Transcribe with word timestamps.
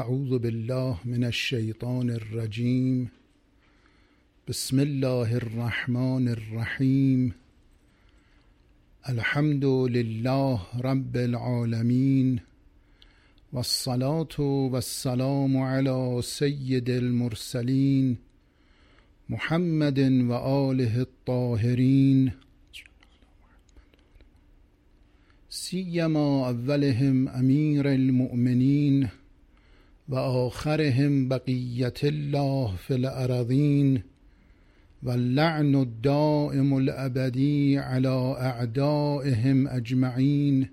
اعوذ 0.00 0.38
بالله 0.38 0.96
من 1.04 1.24
الشیطان 1.24 2.10
الرجیم 2.10 3.10
بسم 4.48 4.80
الله 4.80 5.34
الرحمن 5.34 6.28
الرحیم 6.28 7.34
الحمد 9.12 9.64
لله 9.96 10.80
رب 10.84 11.16
العالمین 11.16 12.40
والصلاة 13.52 14.40
والسلام 14.72 15.56
على 15.56 16.20
سید 16.24 16.90
المرسلین 16.90 18.14
محمد 19.28 19.98
و 20.28 20.32
آله 20.32 20.98
الطاهرین 20.98 22.28
سیما 25.48 26.28
اولهم 26.48 27.28
امیر 27.28 27.88
المؤمنین 27.88 29.08
و 30.08 30.14
آخرهم 30.14 31.28
بقیت 31.28 32.04
الله 32.04 32.76
فی 32.76 32.94
الارضین 32.94 34.02
و 35.02 35.10
اللعن 35.10 35.74
الدائم 35.74 36.72
الابدی 36.72 37.76
علی 37.76 38.06
اعدائهم 38.06 39.66
اجمعین 39.66 40.68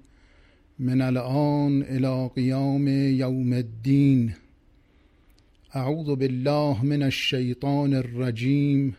من 0.80 1.02
الان 1.02 1.84
الى 1.90 2.30
قیام 2.36 2.88
یوم 2.88 3.54
الدین. 3.54 4.34
اعوذ 5.74 6.16
بالله 6.16 6.86
من 6.86 7.04
الشیطان 7.04 7.94
الرجیم. 7.94 8.96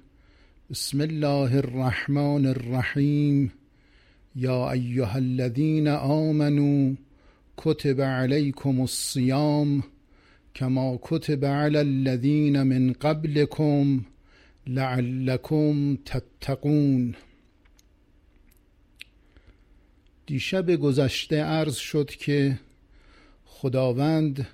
بسم 0.70 1.00
الله 1.00 1.56
الرحمن 1.56 2.46
الرحیم. 2.46 3.52
یا 4.34 4.70
ایها 4.70 5.14
الذین 5.14 5.88
آمنوا 5.88 6.92
کتب 7.56 8.00
علیکم 8.00 8.80
الصیام. 8.80 9.80
کما 10.54 10.98
کتب 11.02 11.44
علی 11.44 11.78
الذین 11.78 12.62
من 12.62 12.92
قبلکم 12.92 14.00
لعلکم 14.66 15.96
تتقون. 15.96 17.14
دیشب 20.26 20.70
گذشته 20.70 21.42
عرض 21.42 21.76
شد 21.76 22.10
که 22.10 22.58
خداوند 23.44 24.46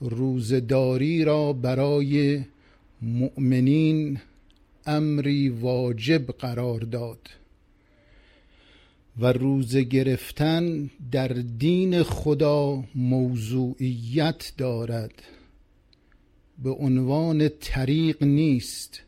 روزداری 0.00 1.24
را 1.24 1.52
برای 1.52 2.44
مؤمنین 3.02 4.20
امری 4.86 5.48
واجب 5.48 6.26
قرار 6.26 6.80
داد. 6.80 7.39
و 9.18 9.32
روزه 9.32 9.82
گرفتن 9.82 10.90
در 11.12 11.28
دین 11.58 12.02
خدا 12.02 12.84
موضوعیت 12.94 14.52
دارد. 14.58 15.22
به 16.62 16.70
عنوان 16.70 17.48
طریق 17.60 18.22
نیست 18.22 19.00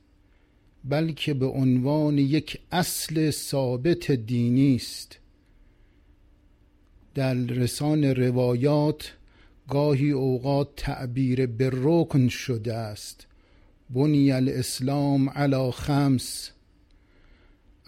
بلکه 0.85 1.35
به 1.35 1.47
عنوان 1.47 2.19
یک 2.19 2.61
اصل 2.73 3.31
ثابت 3.31 4.11
دینی 4.11 4.77
است. 4.77 5.19
در 7.15 7.35
رسان 7.35 8.05
روایات 8.05 9.13
گاهی 9.69 10.11
اوقات 10.11 10.69
تعبیر 10.77 11.47
به 11.47 11.71
رکن 11.73 12.29
شده 12.29 12.75
است. 12.75 13.27
بنی 13.91 14.33
الاسلام 14.33 15.31
علی 15.31 15.71
خمس 15.71 16.51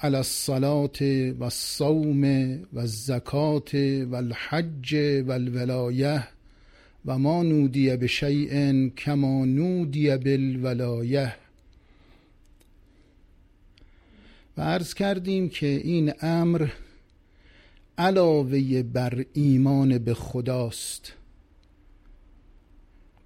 علی 0.04 0.16
الصلاة 0.16 1.32
و 1.38 1.44
الصوم 1.44 2.24
و 2.72 2.78
الزکاة 2.78 4.04
و 4.10 4.14
الحج 4.14 4.94
و 5.26 5.32
الولایه 5.32 6.28
و 7.06 7.18
ما 7.18 7.42
نودی 7.42 7.96
به 7.96 8.06
شیء 8.06 8.88
کما 8.88 9.44
نودی 9.44 10.16
بالولایه. 10.16 11.34
و 14.56 14.62
عرض 14.62 14.94
کردیم 14.94 15.48
که 15.48 15.66
این 15.66 16.12
امر 16.20 16.68
علاوه 17.98 18.82
بر 18.82 19.24
ایمان 19.32 19.98
به 19.98 20.14
خداست. 20.14 21.12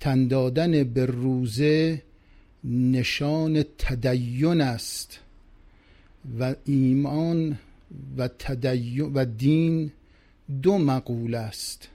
تن 0.01 0.29
دادن 0.29 0.85
به 0.85 1.07
روزه 1.07 2.03
نشان 2.65 3.65
تدین 3.79 4.61
است. 4.61 5.21
و 6.41 6.55
ایمان 6.65 7.59
و 8.17 8.29
تدین 8.29 9.01
و 9.01 9.25
دین 9.25 9.93
دو 10.63 10.79
مقول 10.79 11.35
است. 11.35 11.89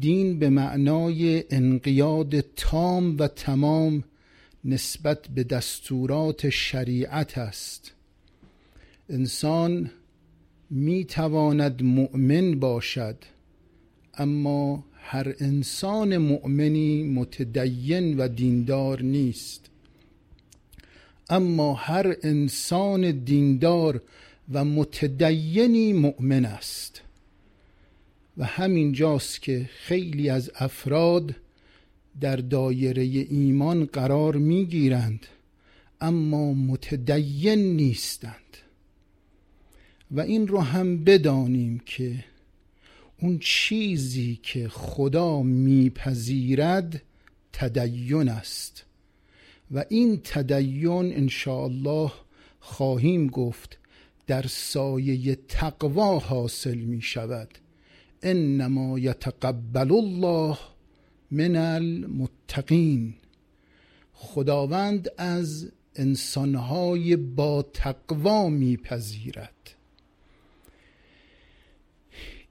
دین 0.00 0.38
به 0.38 0.50
معنای 0.50 1.44
انقیاد 1.50 2.40
تام 2.40 3.18
و 3.18 3.28
تمام 3.28 4.04
نسبت 4.64 5.28
به 5.28 5.44
دستورات 5.44 6.50
شریعت 6.50 7.38
است. 7.38 7.92
انسان 9.08 9.90
می 10.70 11.04
تواند 11.04 11.82
مؤمن 11.82 12.60
باشد 12.60 13.16
اما 14.14 14.84
هر 14.92 15.34
انسان 15.40 16.16
مؤمنی 16.16 17.02
متدین 17.02 18.16
و 18.18 18.28
دیندار 18.28 19.02
نیست. 19.02 19.71
اما 21.30 21.74
هر 21.74 22.16
انسان 22.22 23.24
دیندار 23.24 24.02
و 24.52 24.64
متدینی 24.64 25.92
مؤمن 25.92 26.44
است. 26.44 27.00
و 28.36 28.44
همین 28.44 28.92
جاست 28.92 29.42
که 29.42 29.70
خیلی 29.72 30.28
از 30.28 30.50
افراد 30.54 31.34
در 32.20 32.36
دایره 32.36 33.02
ایمان 33.02 33.84
قرار 33.84 34.36
می‌گیرند 34.36 35.26
اما 36.00 36.52
متدین 36.52 37.76
نیستند. 37.76 38.56
و 40.10 40.20
این 40.20 40.48
رو 40.48 40.60
هم 40.60 41.04
بدانیم 41.04 41.82
که 41.86 42.24
اون 43.20 43.38
چیزی 43.38 44.40
که 44.42 44.68
خدا 44.68 45.42
میپذیرد 45.42 47.02
تدین 47.52 48.28
است. 48.28 48.84
و 49.72 49.84
این 49.88 50.20
تدین 50.24 51.30
الله 51.46 52.12
خواهیم 52.60 53.26
گفت 53.26 53.78
در 54.26 54.46
سایه 54.46 55.38
تقوا 55.48 56.18
حاصل 56.18 56.78
می 56.78 57.02
شود. 57.02 57.48
انما 58.22 58.98
یتقبل 58.98 59.92
الله 59.92 60.58
من 61.30 61.56
المتقین. 61.56 63.14
خداوند 64.22 65.08
از 65.18 65.72
انسانهای 65.96 67.16
با 67.16 67.62
تقوا 67.62 68.48
میپذیرد 68.48 69.74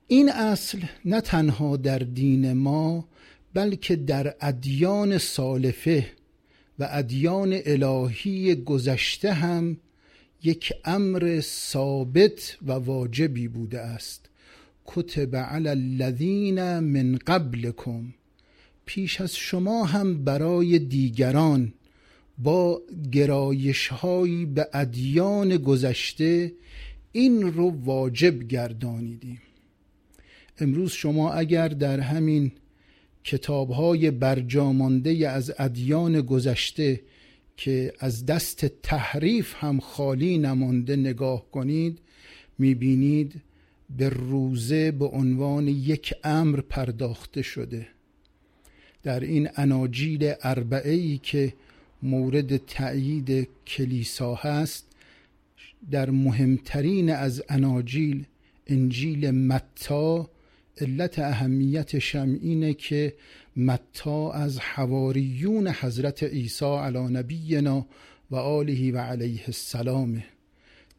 این 0.08 0.30
اصل 0.32 0.80
نه 1.06 1.22
تنها 1.22 1.78
در 1.78 2.00
دین 2.00 2.53
ما 2.53 3.08
بلکه 3.53 3.96
در 3.96 4.36
ادیان 4.42 5.18
سالفه 5.18 6.06
و 6.81 6.88
ادیان 6.92 7.59
الهی 7.66 8.56
گذشته 8.56 9.34
هم 9.34 9.78
یک 10.44 10.74
امر 10.86 11.40
ثابت 11.42 12.58
و 12.68 12.72
واجبی 12.72 13.47
بوده 13.47 13.80
است. 13.80 14.30
کتب 14.86 15.36
علی 15.36 15.70
الذین 15.70 16.80
من 16.80 17.18
قبلکم. 17.28 18.14
پیش 18.86 19.22
از 19.22 19.36
شما 19.36 19.86
هم 19.86 20.24
برای 20.24 20.80
دیگران 20.80 21.74
با 22.38 22.81
گرایش 23.12 23.88
هایی 23.88 24.46
به 24.46 24.68
ادیان 24.74 25.58
گذشته 25.58 26.53
این 27.12 27.53
رو 27.53 27.70
واجب 27.84 28.44
گردانیدیم. 28.44 29.41
امروز 30.59 30.91
شما 30.91 31.31
اگر 31.34 31.68
در 31.68 32.00
همین 32.00 32.52
کتاب 33.24 33.70
های 33.70 34.12
برجامانده 34.12 35.29
از 35.29 35.52
ادیان 35.58 36.22
گذشته 36.22 37.02
که 37.58 37.94
از 38.00 38.26
دست 38.26 38.66
تحریف 38.66 39.56
هم 39.58 39.79
خالی 39.79 40.38
نمانده 40.38 40.96
نگاه 40.96 41.52
کنید 41.52 42.00
می‌بینید 42.59 43.41
به 43.97 44.09
روزه 44.09 44.91
به 44.91 45.06
عنوان 45.06 45.68
یک 45.68 46.14
امر 46.23 46.62
پرداخته 46.62 47.41
شده. 47.41 47.88
در 49.03 49.20
این 49.20 49.50
اناجیل 49.56 50.34
اربعه 50.44 50.91
ای 50.91 51.20
که 51.24 51.53
مورد 52.03 52.58
تأیید 52.58 53.47
کلیسا 53.67 54.35
هست 54.35 54.88
در 55.91 56.09
مهمترین 56.09 57.12
از 57.12 57.44
اناجیل 57.50 58.26
انجیل 58.67 59.32
متا 59.32 60.29
علت 60.81 61.19
اهمیت 61.19 61.99
شم 61.99 62.37
اینه 62.41 62.73
که 62.73 63.13
متا 63.55 64.31
از 64.31 64.59
حواریون 64.59 65.67
حضرت 65.67 66.23
عیسی 66.23 66.66
علی 66.66 66.99
نبینا 66.99 67.85
و 68.31 68.35
آله 68.35 68.91
و 68.91 68.97
علیه 68.97 69.43
السلام 69.47 70.23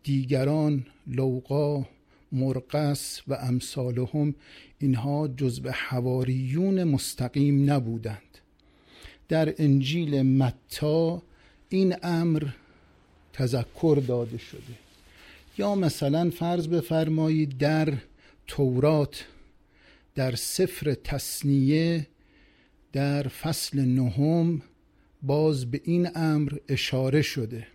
دیگران 0.02 0.86
لوقا 1.06 1.86
مرقس 2.32 3.22
و 3.28 3.34
امثالهم 3.34 4.34
اینها 4.78 5.28
جزء 5.28 5.70
حواریون 5.70 6.84
مستقیم 6.84 7.70
نبودند. 7.70 8.38
در 9.28 9.54
انجیل 9.58 10.22
متا 10.22 11.22
این 11.68 11.96
امر 12.02 12.44
تذکر 13.32 14.02
داده 14.08 14.38
شده. 14.38 14.82
یا 15.58 15.74
مثلا 15.74 16.30
فرض 16.30 16.68
بفرمایید 16.68 17.58
در 17.58 17.92
تورات 18.46 19.24
در 20.14 20.34
سفر 20.34 20.94
تصنیه 20.94 22.06
در 22.92 23.22
فصل 23.22 23.80
نهم 23.80 24.62
باز 25.22 25.70
به 25.70 25.80
این 25.84 26.08
امر 26.14 26.52
اشاره 26.68 27.22
شده 27.22 27.66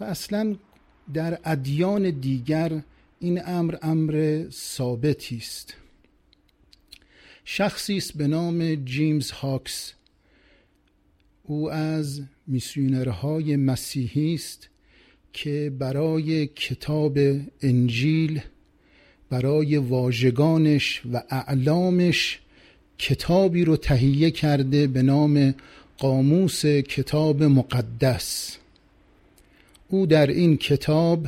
و 0.00 0.04
اصلا 0.04 0.56
در 1.14 1.38
ادیان 1.44 2.10
دیگر 2.10 2.82
این 3.18 3.40
امر 3.46 3.76
امر 3.82 4.44
ثابتی 4.50 5.36
است. 5.36 5.74
شخصی 7.44 7.96
است 7.96 8.16
به 8.16 8.26
نام 8.26 8.74
جیمز 8.74 9.30
هاکس. 9.30 9.92
او 11.42 11.70
از 11.70 12.22
میسیونرهای 12.46 13.56
مسیحی 13.56 14.34
است 14.34 14.68
که 15.32 15.72
برای 15.78 16.46
کتاب 16.46 17.18
انجیل 17.62 18.42
برای 19.34 19.76
واژگانش 19.76 21.02
و 21.12 21.22
اعلامش 21.30 22.38
کتابی 22.98 23.64
رو 23.64 23.76
تهیه 23.76 24.30
کرده 24.30 24.86
به 24.86 25.02
نام 25.02 25.54
قاموس 25.98 26.66
کتاب 26.66 27.42
مقدس. 27.42 28.56
او 29.88 30.06
در 30.06 30.26
این 30.26 30.56
کتاب 30.56 31.26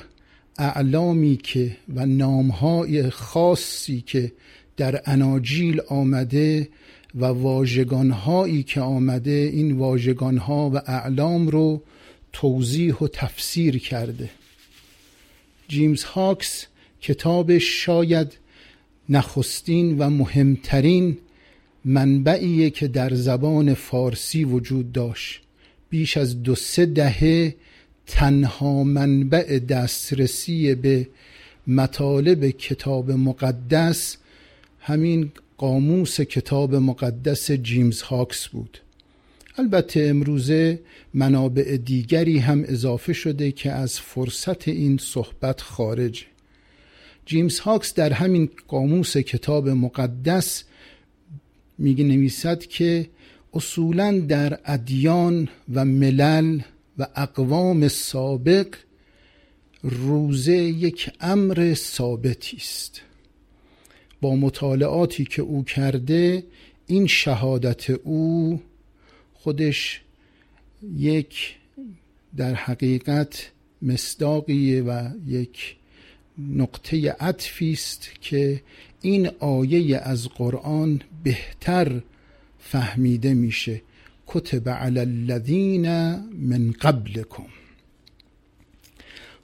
اعلامی 0.58 1.36
که 1.36 1.76
و 1.94 2.06
نامهای 2.06 3.10
خاصی 3.10 4.04
که 4.06 4.32
در 4.76 5.02
اناجیل 5.06 5.80
آمده 5.88 6.68
و 7.14 7.24
واژگانهایی 7.24 8.62
که 8.62 8.80
آمده 8.80 9.50
این 9.52 9.72
واژگانها 9.72 10.70
و 10.74 10.76
اعلام 10.86 11.48
رو 11.48 11.82
توضیح 12.32 12.94
و 12.94 13.08
تفسیر 13.08 13.78
کرده. 13.78 14.30
جیمز 15.68 16.04
هاکس 16.04 16.66
کتابش 17.06 17.84
شاید 17.84 18.32
نخستین 19.08 19.98
و 19.98 20.10
مهمترین 20.10 21.18
منبعیه 21.84 22.70
که 22.70 22.88
در 22.88 23.14
زبان 23.14 23.74
فارسی 23.74 24.44
وجود 24.44 24.92
داشت. 24.92 25.42
بیش 25.90 26.16
از 26.16 26.42
دو 26.42 26.54
سه 26.54 26.86
دهه 26.86 27.54
تنها 28.06 28.84
منبع 28.84 29.58
دسترسی 29.58 30.74
به 30.74 31.08
مطالب 31.66 32.50
کتاب 32.50 33.10
مقدس 33.10 34.16
همین 34.80 35.32
قاموس 35.58 36.20
کتاب 36.20 36.74
مقدس 36.74 37.50
جیمز 37.50 38.02
هاکس 38.02 38.48
بود. 38.48 38.78
البته 39.58 40.00
امروزه 40.00 40.80
منابع 41.14 41.76
دیگری 41.76 42.38
هم 42.38 42.64
اضافه 42.66 43.12
شده 43.12 43.52
که 43.52 43.72
از 43.72 44.00
فرصت 44.00 44.68
این 44.68 44.98
صحبت 44.98 45.60
خارج 45.60 46.24
جیمز 47.26 47.58
هاکس 47.58 47.94
در 47.94 48.12
همین 48.12 48.50
قاموس 48.68 49.16
کتاب 49.16 49.68
مقدس 49.68 50.64
میگه 51.78 52.04
نویسد 52.04 52.60
که 52.60 53.08
اصولا 53.54 54.20
در 54.20 54.58
ادیان 54.64 55.48
و 55.74 55.84
ملل 55.84 56.60
و 56.98 57.06
اقوام 57.16 57.88
سابق 57.88 58.74
روزه 59.82 60.56
یک 60.56 61.10
امر 61.20 61.74
ثابتی 61.74 62.56
است. 62.56 63.00
با 64.20 64.36
مطالعاتی 64.36 65.24
که 65.24 65.42
او 65.42 65.64
کرده 65.64 66.44
این 66.86 67.06
شهادت 67.06 67.90
او 67.90 68.60
خودش 69.34 70.00
یک 70.96 71.56
در 72.36 72.54
حقیقت 72.54 73.50
مصداقیه 73.82 74.82
و 74.82 75.10
یک 75.26 75.76
نقطه 76.38 77.10
عطفی 77.20 77.72
است 77.72 78.10
که 78.20 78.62
این 79.02 79.30
آیه 79.38 79.98
از 79.98 80.28
قرآن 80.28 81.00
بهتر 81.22 82.00
فهمیده 82.58 83.34
میشه. 83.34 83.82
کتب 84.26 84.68
علی 84.68 84.98
الذین 84.98 85.88
من 86.32 86.72
قبلکم. 86.80 87.46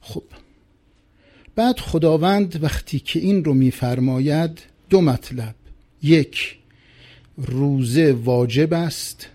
خب 0.00 0.22
بعد 1.54 1.80
خداوند 1.80 2.62
وقتی 2.62 2.98
که 2.98 3.18
این 3.18 3.44
رو 3.44 3.54
میفرماید 3.54 4.60
دو 4.90 5.00
مطلب. 5.00 5.54
یک 6.02 6.58
روزه 7.36 8.12
واجب 8.12 8.74
است. 8.74 9.28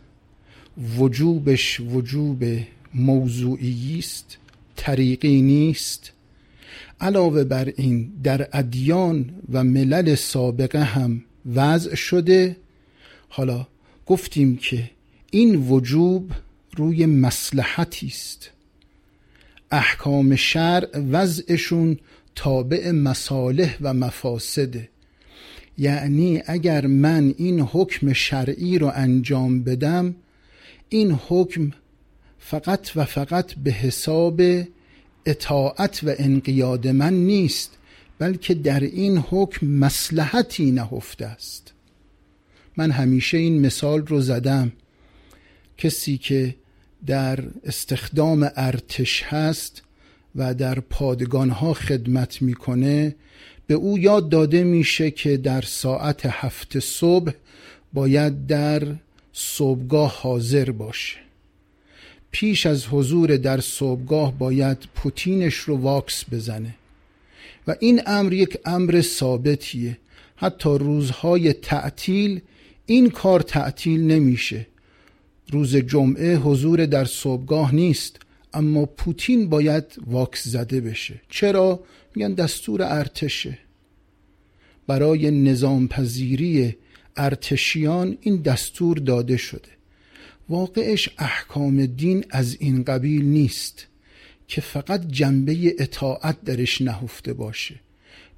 وجوبش 0.98 1.80
وجوب 1.80 2.44
موضوعی 2.94 3.96
است 4.00 4.38
طریقی 4.76 5.42
نیست. 5.42 6.12
علاوه 7.02 7.44
بر 7.44 7.74
این 7.78 8.12
در 8.24 8.48
ادیان 8.54 9.30
و 9.52 9.64
ملل 9.64 10.16
سابقه 10.16 10.84
هم 10.84 11.24
وضع 11.56 11.96
شده. 11.96 12.58
حالا 13.30 13.68
گفتیم 14.06 14.58
که 14.58 14.90
این 15.32 15.56
وجوب 15.56 16.32
روی 16.76 17.06
مسلحتی 17.06 18.08
است. 18.08 18.50
احکام 19.72 20.36
شرع 20.36 20.88
وضعشون 21.12 22.00
تابع 22.36 22.92
مصالح 22.92 23.78
و 23.82 23.94
مفاسده 23.94 24.90
یعنی 25.78 26.42
اگر 26.46 26.88
من 26.88 27.34
این 27.38 27.62
حکم 27.62 28.14
شرعی 28.14 28.78
رو 28.78 28.92
انجام 28.96 29.64
بدم 29.64 30.16
این 30.90 31.20
حکم 31.28 31.72
فقط 32.40 32.92
و 32.96 33.06
فقط 33.06 33.54
به 33.54 33.72
حساب 33.72 34.42
اطاعت 35.28 36.00
و 36.04 36.16
انقیاد 36.18 36.88
من 36.88 37.14
نیست 37.14 37.78
بلکه 38.20 38.54
در 38.54 38.80
این 38.80 39.18
حکم 39.18 39.68
مسلحتی 39.68 40.72
نهفته 40.72 41.26
است. 41.26 41.74
من 42.78 42.92
همیشه 42.92 43.38
این 43.38 43.62
مثال 43.62 44.08
رو 44.08 44.22
زدم. 44.22 44.72
کسی 45.78 46.18
که 46.18 46.56
در 47.06 47.44
استخدام 47.64 48.52
ارتش 48.56 49.24
هست 49.24 49.82
و 50.36 50.54
در 50.54 50.80
پادگان 50.80 51.50
ها 51.50 51.74
خدمت 51.74 52.42
می‌کنه 52.42 53.16
به 53.68 53.74
او 53.74 54.00
یاد 54.00 54.30
داده 54.30 54.64
میشه 54.64 55.12
که 55.12 55.38
در 55.38 55.62
ساعت 55.62 56.26
هفت 56.26 56.80
صبح 56.80 57.32
باید 57.94 58.48
در 58.48 58.84
صبحگاه 59.34 60.22
حاضر 60.22 60.72
باشه. 60.72 61.27
پیش 62.32 62.66
از 62.66 62.86
حضور 62.88 63.38
در 63.38 63.60
صبحگاه 63.60 64.38
باید 64.38 64.78
پوتینش 64.96 65.56
رو 65.56 65.78
واکس 65.78 66.26
بزنه. 66.32 66.76
و 67.68 67.76
این 67.80 68.02
امر 68.06 68.34
یک 68.34 68.58
امر 68.66 69.02
ثابتیه. 69.02 69.98
حتی 70.36 70.70
روزهای 70.70 71.54
تعطیل 71.54 72.42
این 72.86 73.10
کار 73.10 73.40
تعطیل 73.40 74.02
نمیشه. 74.02 74.68
روز 75.52 75.76
جمعه 75.76 76.36
حضور 76.36 76.86
در 76.86 77.06
صبحگاه 77.06 77.76
نیست 77.76 78.20
اما 78.54 78.86
پوتین 78.86 79.50
باید 79.50 79.86
واکس 80.08 80.48
زده 80.48 80.82
بشه. 80.82 81.22
چرا؟ 81.30 81.84
میگن 82.16 82.34
دستور 82.34 82.84
ارتشه. 82.84 83.58
برای 84.88 85.32
نظام 85.32 85.88
پذیری 85.88 86.76
ارتشیان 87.18 88.18
این 88.22 88.42
دستور 88.42 88.98
داده 88.98 89.38
شده. 89.38 89.77
واقعش 90.50 91.10
احکام 91.18 91.86
دین 91.86 92.26
از 92.30 92.58
این 92.60 92.84
قبیل 92.84 93.26
نیست 93.26 93.88
که 94.48 94.62
فقط 94.62 95.08
جنبه 95.08 95.76
اطاعت 95.80 96.44
درش 96.44 96.82
نهفته 96.82 97.34
باشه 97.34 97.76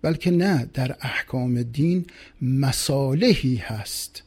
بلکه 0.02 0.32
نه 0.32 0.70
در 0.74 0.96
احکام 1.02 1.62
دین 1.62 2.06
مصالحی 2.42 3.56
هست. 3.56 4.24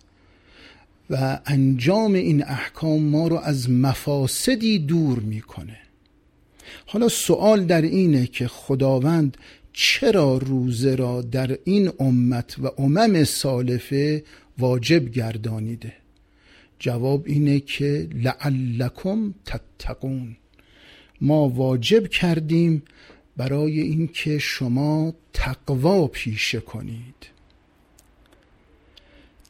و 1.10 1.40
انجام 1.46 2.14
این 2.14 2.44
احکام 2.44 3.02
ما 3.02 3.28
رو 3.28 3.36
از 3.38 3.70
مفاسدی 3.70 4.78
دور 4.78 5.18
می‌کنه. 5.18 5.78
حالا 6.86 7.08
سوال 7.08 7.64
در 7.64 7.82
اینه 7.82 8.26
که 8.26 8.48
خداوند 8.48 9.36
چرا 9.72 10.36
روزه 10.36 10.94
را 10.94 11.22
در 11.22 11.58
این 11.64 11.92
امت 12.00 12.56
و 12.58 12.70
امم 12.78 13.24
سالفه 13.24 14.24
واجب 14.58 15.08
گردانیده؟ 15.08 15.92
جواب 16.82 17.22
اینه 17.26 17.60
که 17.60 18.08
لعلکم 18.14 19.34
تتقون. 19.44 20.36
ما 21.20 21.48
واجب 21.48 22.08
کردیم 22.08 22.82
برای 23.36 23.80
اینکه 23.80 24.38
شما 24.38 25.14
تقوا 25.32 26.06
پیشه 26.06 26.60
کنید. 26.60 27.26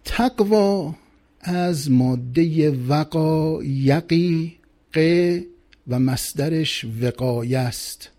تقوا 0.04 0.94
از 1.40 1.90
ماده 1.90 2.70
وقا 2.70 3.64
یقی 3.64 4.56
ق 4.94 4.98
و 5.88 5.98
مصدرش 5.98 6.86
وقایه 7.00 7.58
است. 7.58 8.10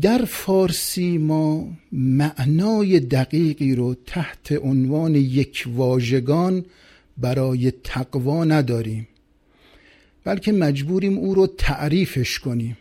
در 0.00 0.24
فارسی 0.24 1.18
ما 1.18 1.68
معنای 1.92 3.00
دقیقی 3.00 3.74
رو 3.74 3.94
تحت 4.06 4.52
عنوان 4.52 5.14
یک 5.14 5.64
واژگان 5.66 6.64
برای 7.18 7.70
تقوا 7.84 8.44
نداریم 8.44 9.08
بلکه 10.24 10.52
مجبوریم 10.52 11.18
او 11.18 11.34
رو 11.34 11.46
تعریفش 11.46 12.38
کنیم. 12.38 12.76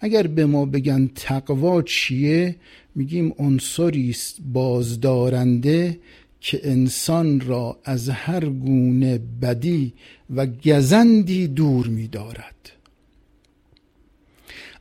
اگر 0.00 0.26
به 0.26 0.46
ما 0.46 0.64
بگن 0.64 1.10
تقوا 1.14 1.82
چیه 1.82 2.56
میگیم 2.94 3.34
عنصری 3.38 4.10
است 4.10 4.36
بازدارنده 4.52 5.98
که 6.40 6.60
انسان 6.62 7.40
را 7.40 7.78
از 7.84 8.08
هر 8.08 8.44
گونه 8.44 9.20
بدی 9.42 9.92
و 10.34 10.46
گزندی 10.46 11.48
دور 11.48 11.86
می‌دارد. 11.86 12.54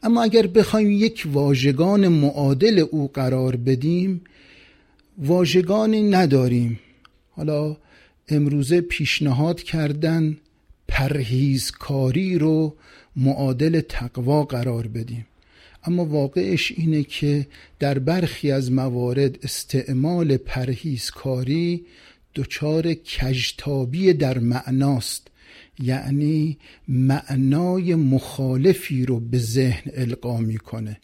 اما 0.04 0.24
اگر 0.24 0.48
بخوایم 0.48 0.92
یک 0.92 1.28
واژگان 1.32 2.08
معادل 2.08 2.80
او 2.92 3.12
قرار 3.14 3.56
بدیم 3.56 4.22
واژگانی 5.18 6.04
نداریم. 6.04 6.80
حالا 7.32 7.78
امروزه 8.34 8.82
پیشنهاد 8.82 9.64
کردن 9.64 10.38
پرهیزکاری 10.88 12.38
رو 12.38 12.76
معادل 13.16 13.82
تقوا 13.82 14.44
قرار 14.44 14.88
بدیم. 14.88 15.26
اما 15.84 16.06
واقعش 16.06 16.72
اینه 16.72 17.04
که 17.04 17.48
در 17.80 18.00
برخی 18.00 18.52
از 18.52 18.72
موارد 18.72 19.40
استعمال 19.44 20.38
پرهیزکاری 20.38 21.86
دچار 22.36 22.94
کجتابی 22.94 24.14
در 24.14 24.38
معناست. 24.40 25.28
یعنی 25.80 26.58
معنای 26.88 27.96
مخالفی 27.96 29.06
رو 29.06 29.20
به 29.20 29.38
ذهن 29.38 29.92
القا 29.94 30.38
می‌کنه. 30.38 30.98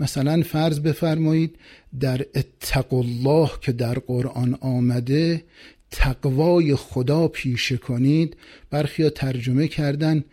مثلا 0.00 0.42
فرض 0.42 0.80
بفرمایید 0.80 1.56
در 2.00 2.26
اتق 2.34 2.92
الله 2.92 3.50
که 3.60 3.72
در 3.72 3.94
قرآن 3.94 4.54
آمده 4.60 5.44
تقوای 5.92 6.76
خدا 6.76 7.28
پیشه 7.28 7.76
کنید 7.76 8.36
برخیا 8.70 9.10
ترجمه 9.10 9.68
کردن 9.68 10.24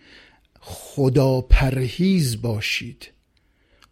خدا 0.59 1.41
پرهیز 1.41 2.41
باشید. 2.41 3.07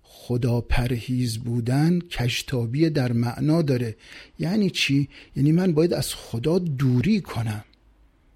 خدا 0.02 0.62
پرهیز 0.62 1.38
بودن 1.38 2.00
کشتابی 2.00 2.90
در 2.90 3.12
معنا 3.12 3.62
داره. 3.62 3.96
یعنی 4.40 4.70
چی؟ 4.70 5.10
یعنی 5.36 5.52
من 5.52 5.74
باید 5.74 5.94
از 5.94 6.14
خدا 6.14 6.60
دوری 6.60 7.22
کنم. 7.22 7.64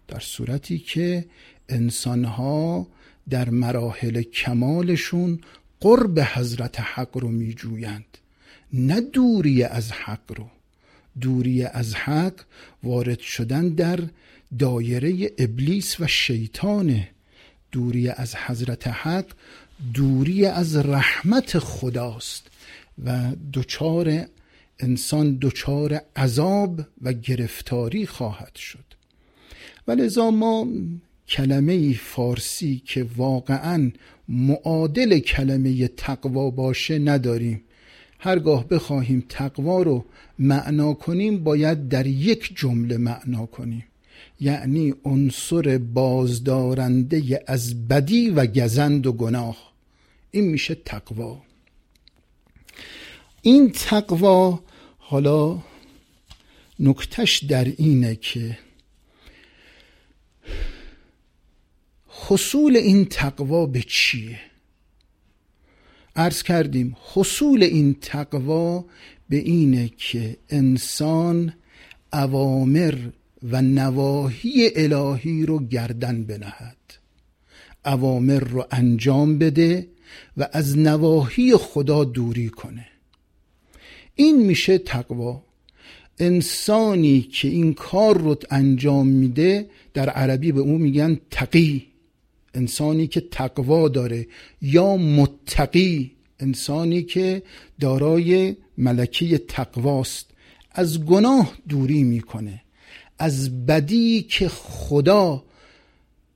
در 0.07 0.19
صورتی 0.19 0.79
که 0.79 1.25
انسانها 1.69 2.87
در 3.29 3.49
مراحل 3.49 4.21
کمالشون 4.21 5.41
قرب 5.79 6.19
حضرت 6.19 6.79
حق 6.79 7.17
رو 7.17 7.27
می 7.27 7.53
جویند 7.53 8.17
نه 8.73 9.01
دوری 9.01 9.63
از 9.63 9.91
حق 9.91 10.31
رو. 10.37 10.60
دوری 11.21 11.63
از 11.63 11.95
حق 11.95 12.33
وارد 12.83 13.19
شدن 13.19 13.69
در 13.69 13.99
دایره 14.59 15.31
ابلیس 15.37 15.99
و 15.99 16.07
شیطانه. 16.07 17.09
دوری 17.71 18.09
از 18.09 18.35
حضرت 18.35 18.87
حق 18.87 19.25
دوری 19.93 20.45
از 20.45 20.75
رحمت 20.75 21.59
خداست 21.59 22.47
و 23.05 23.31
دچار 23.53 24.25
انسان 24.79 25.37
دچار 25.41 26.01
عذاب 26.15 26.81
و 27.01 27.13
گرفتاری 27.13 28.05
خواهد 28.05 28.55
شد. 28.55 28.85
ولذا 29.87 30.31
ما 30.31 30.67
کلمه 31.27 31.93
فارسی 31.93 32.81
که 32.85 33.07
واقعا 33.17 33.91
معادل 34.29 35.19
کلمه 35.19 35.87
تقوا 35.87 36.49
باشه 36.49 36.99
نداریم. 36.99 37.61
هرگاه 38.23 38.67
بخواهیم 38.67 39.25
تقوا 39.29 39.81
رو 39.81 40.05
معنا 40.39 40.93
کنیم 40.93 41.43
باید 41.43 41.89
در 41.89 42.07
یک 42.07 42.51
جمله 42.55 42.97
معنا 42.97 43.45
کنیم. 43.45 43.85
یعنی 44.39 44.93
عنصر 45.05 45.77
بازدارنده 45.77 47.43
از 47.47 47.87
بدی 47.87 48.29
و 48.29 48.45
گزند 48.45 49.07
و 49.07 49.11
گناه. 49.13 49.71
این 50.31 50.45
میشه 50.45 50.75
تقوا. 50.75 51.41
این 53.41 53.71
تقوا 53.71 54.59
حالا 54.97 55.59
نکتش 56.79 57.43
در 57.43 57.65
اینه 57.65 58.15
که 58.15 58.57
حصول 62.07 62.77
این 62.77 63.05
تقوا 63.05 63.65
به 63.65 63.83
چیه؟ 63.87 64.50
عرض 66.15 66.43
کردیم 66.43 66.95
حصول 67.13 67.63
این 67.63 67.95
تقوا 68.01 68.85
به 69.29 69.37
اینه 69.37 69.89
که 69.97 70.37
انسان 70.49 71.53
اوامر 72.13 72.95
و 73.43 73.61
نواهی 73.61 74.71
الهی 74.75 75.45
رو 75.45 75.59
گردن 75.67 76.23
بنهد. 76.23 76.77
اوامر 77.85 78.39
رو 78.39 78.65
انجام 78.71 79.37
بده 79.37 79.87
و 80.37 80.47
از 80.51 80.77
نواهی 80.77 81.55
خدا 81.55 82.03
دوری 82.03 82.49
کنه. 82.49 82.87
این 84.15 84.45
میشه 84.45 84.77
تقوا. 84.77 85.43
انسانی 86.19 87.21
که 87.21 87.47
این 87.47 87.73
کار 87.73 88.17
رو 88.17 88.35
انجام 88.49 89.07
میده 89.07 89.69
در 89.93 90.09
عربی 90.09 90.51
به 90.51 90.59
اون 90.59 90.81
میگن 90.81 91.19
تقی. 91.31 91.90
انسانی 92.53 93.07
که 93.07 93.21
تقوا 93.21 93.87
داره 93.87 94.27
یا 94.61 94.97
متقی 94.97 96.11
انسانی 96.39 97.03
که 97.03 97.43
دارای 97.79 98.55
ملکه 98.77 99.37
تقواست 99.37 100.25
از 100.71 101.05
گناه 101.05 101.53
دوری 101.69 102.03
می‌کنه 102.03 102.61
از 103.19 103.65
بدی 103.65 104.21
که 104.21 104.49
خدا 104.49 105.43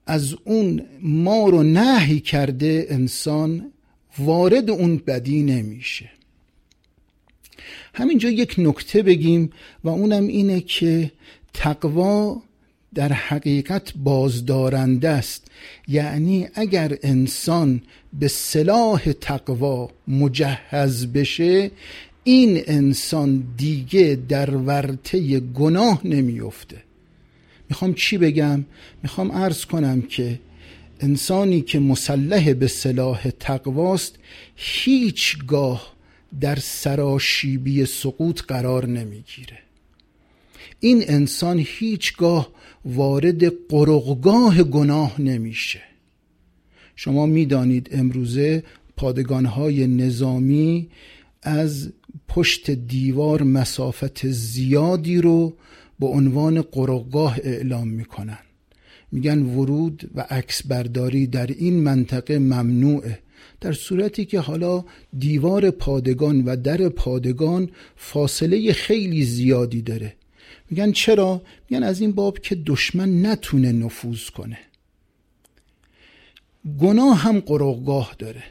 از 0.06 0.34
اون 0.44 0.82
ما 1.00 1.48
رو 1.48 1.62
نهی 1.62 2.20
کرده 2.20 2.86
انسان 2.90 3.72
وارد 4.18 4.70
اون 4.70 4.96
بدی 4.96 5.42
نمیشه. 5.42 6.10
همینجا 7.94 8.28
یک 8.28 8.54
نکته 8.58 9.02
بگیم 9.02 9.50
و 9.84 9.88
اونم 9.88 10.26
اینه 10.26 10.60
که 10.60 11.12
تقوا 11.54 12.42
در 12.96 13.12
حقیقت 13.12 13.92
بازدارنده 13.96 15.08
است. 15.08 15.46
یعنی 15.88 16.48
اگر 16.54 16.98
انسان 17.02 17.82
به 18.12 18.28
صلاح 18.28 19.12
تقوا 19.12 19.90
مجهز 20.08 21.06
بشه 21.06 21.70
این 22.24 22.62
انسان 22.66 23.44
دیگه 23.56 24.18
در 24.28 24.50
ورطه 24.56 25.40
گناه 25.40 26.00
نمیفته 26.04 26.82
می‌خوام 27.68 27.94
چی 27.94 28.18
بگم؟ 28.18 28.64
می‌خوام 29.02 29.32
عرض 29.32 29.64
کنم 29.64 30.02
که 30.02 30.40
انسانی 31.00 31.60
که 31.60 31.78
مسلح 31.78 32.52
به 32.52 32.68
صلاح 32.68 33.30
تقواست 33.40 34.18
هیچگاه 34.56 35.96
در 36.40 36.56
سراشیبی 36.56 37.86
سقوط 37.86 38.42
قرار 38.42 38.86
نمی‌گیره. 38.86 39.65
این 40.80 41.04
انسان 41.08 41.64
هیچگاه 41.66 42.52
وارد 42.84 43.44
قرقگاه 43.68 44.62
گناه 44.62 45.20
نمیشه. 45.20 45.80
شما 46.96 47.26
می‌دانید 47.26 47.88
امروزه 47.92 48.62
پادگانهای 48.96 49.86
نظامی 49.86 50.88
از 51.42 51.92
پشت 52.28 52.70
دیوار 52.70 53.42
مسافت 53.42 54.26
زیادی 54.26 55.18
رو 55.18 55.56
به 56.00 56.06
عنوان 56.06 56.62
قرقگاه 56.62 57.38
اعلام 57.42 57.88
می‌کنن. 57.88 58.38
میگن 59.12 59.42
ورود 59.42 60.10
و 60.14 60.20
عکس 60.30 60.66
برداری 60.66 61.26
در 61.26 61.46
این 61.46 61.74
منطقه 61.74 62.38
ممنوعه. 62.38 63.18
در 63.60 63.72
صورتی 63.72 64.24
که 64.24 64.40
حالا 64.40 64.84
دیوار 65.18 65.70
پادگان 65.70 66.44
و 66.44 66.56
در 66.56 66.88
پادگان 66.88 67.70
فاصله 67.96 68.72
خیلی 68.72 69.24
زیادی 69.24 69.82
داره. 69.82 70.16
میگن 70.70 70.92
چرا؟ 70.92 71.42
میگن 71.70 71.82
از 71.82 72.00
این 72.00 72.12
باب 72.12 72.38
که 72.38 72.54
دشمن 72.54 73.26
نتونه 73.26 73.72
نفوذ 73.72 74.28
کنه. 74.30 74.58
گناه 76.80 77.18
هم 77.18 77.40
قرقگاه 77.40 78.16
داره. 78.18 78.42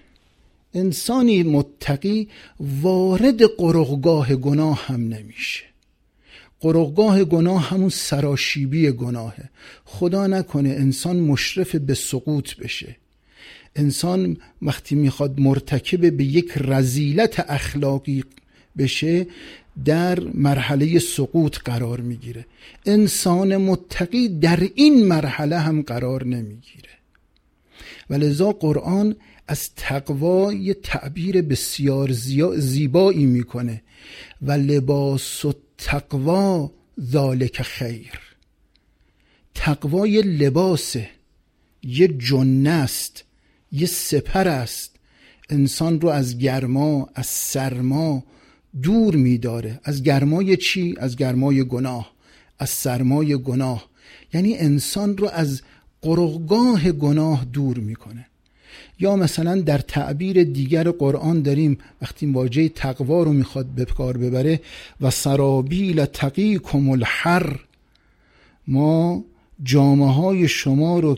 انسانی 0.74 1.44
متقی 1.44 2.30
وارد 2.60 3.44
قرقگاه 3.44 4.36
گناه 4.36 4.86
هم 4.86 5.08
نمیشه. 5.08 5.64
قرقگاه 6.60 7.24
گناه 7.24 7.70
همون 7.70 7.90
سراشیبی 7.90 8.92
گناهه. 8.92 9.50
خدا 9.86 10.28
نکنه 10.28 10.70
انسان 10.70 11.20
مشرف 11.20 11.76
به 11.76 11.94
سقوط 11.94 12.56
بشه. 12.56 12.96
انسان 13.76 14.38
وقتی 14.62 14.96
می‌خواد 14.96 15.40
مرتکب 15.40 16.18
به 16.18 16.24
یک 16.24 16.52
رزیلت 16.56 17.46
اخلاقی 17.50 18.24
بشه 18.78 19.28
در 19.86 20.20
مرحله 20.20 21.00
سقوط 21.00 21.58
قرار 21.58 22.02
می‌گیره. 22.02 22.46
انسان 22.86 23.58
متقی 23.58 24.30
در 24.30 24.70
این 24.76 25.06
مرحله 25.06 25.60
هم 25.60 25.82
قرار 25.82 26.26
نمی‌گیره. 26.26 26.90
و 28.10 28.14
لذا 28.14 28.52
قرآن 28.52 29.16
از 29.48 29.70
تقوا 29.76 30.54
یه 30.54 30.74
تعبیر 30.74 31.42
بسیار 31.42 32.12
زیبایی 32.58 33.26
می‌کنه. 33.26 33.82
و 34.42 34.52
لباس 34.52 35.46
و 35.46 35.54
تقوا 35.78 36.72
ذالک 37.02 37.62
خیر. 37.62 38.20
تقوا 39.56 40.08
یه 40.08 40.22
لباسه 40.22 41.10
یه 41.84 42.08
جنه 42.08 42.70
است 42.70 43.24
یه 43.72 43.88
سپر 43.88 44.48
است. 44.48 44.96
انسان 45.50 46.02
رو 46.02 46.10
از 46.10 46.38
گرما 46.38 47.10
از 47.16 47.26
سرما 47.26 48.24
دور 48.84 49.16
میداره. 49.16 49.80
از 49.84 50.04
گرمای 50.04 50.58
چی؟ 50.58 50.96
از 50.98 51.16
گرمای 51.16 51.64
گناه. 51.64 52.12
از 52.60 52.70
سرمای 52.70 53.38
گناه. 53.38 53.86
یعنی 54.34 54.58
انسان 54.58 55.18
رو 55.18 55.30
از 55.30 55.62
قرقگاه 56.02 56.92
گناه 56.92 57.46
دور 57.46 57.78
می‌کنه. 57.78 58.26
یا 59.00 59.16
مثلا 59.16 59.62
در 59.62 59.78
تعبیر 59.78 60.44
دیگر 60.44 60.92
قرآن 60.92 61.42
داریم 61.42 61.78
وقتی 62.02 62.26
واژه 62.26 62.70
تقوا 62.70 63.24
رو 63.24 63.34
می‌خواد 63.34 63.66
به 63.66 63.86
کار 63.86 64.18
ببره 64.18 64.62
و 65.02 65.12
سرابیل 65.12 66.06
تقیکم 66.06 66.90
الحر. 66.90 67.60
ما 68.68 69.24
جامعه 69.64 70.12
های 70.12 70.48
شما 70.48 71.00
رو 71.00 71.18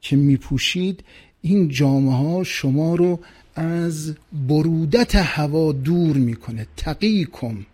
که 0.00 0.16
میپوشید 0.16 1.04
این 1.42 1.68
جامعه 1.68 2.14
ها 2.14 2.44
شما 2.44 2.94
رو 2.94 3.20
از 3.60 4.14
برودت 4.48 5.16
هوا 5.16 5.72
دور 5.72 6.16
می‌کنه 6.16 6.66
تقیکم 6.76 7.66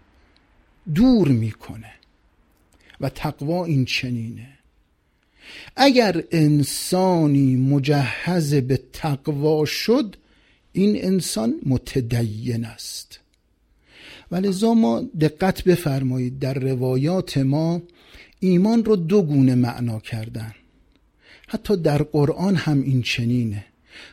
دور 0.95 1.28
می‌کنه 1.28 1.93
و 3.00 3.09
تقوا 3.09 3.64
این 3.64 3.85
چنینه. 3.85 4.49
اگر 5.76 6.25
انسانی 6.31 7.57
مجهز 7.57 8.55
به 8.55 8.81
تقوا 8.93 9.64
شد 9.64 10.16
این 10.73 11.05
انسان 11.05 11.55
متدین 11.66 12.64
است. 12.64 13.21
ولذا 14.31 14.75
ما 14.75 15.05
دقت 15.21 15.64
بفرمایید 15.64 16.38
در 16.38 16.55
روایات 16.55 17.38
ما 17.38 17.83
ایمان 18.40 18.85
رو 18.85 18.97
دو 18.97 19.23
گونه 19.23 19.55
معنا 19.55 20.00
کردن. 20.00 20.55
حتی 21.49 21.76
در 21.76 22.02
قرآن 22.02 22.57
هم 22.57 22.83
این 22.83 23.02
چنینه. 23.02 23.64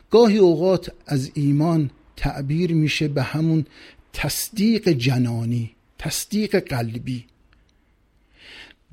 گاهی 0.09 0.37
اوقات 0.37 0.91
از 1.05 1.31
ایمان 1.33 1.89
تعبیر 2.15 2.73
میشه 2.73 3.07
به 3.07 3.23
همون 3.23 3.65
تصدیق 4.13 4.89
جنانی 4.89 5.71
تصدیق 5.99 6.59
قلبی. 6.59 7.25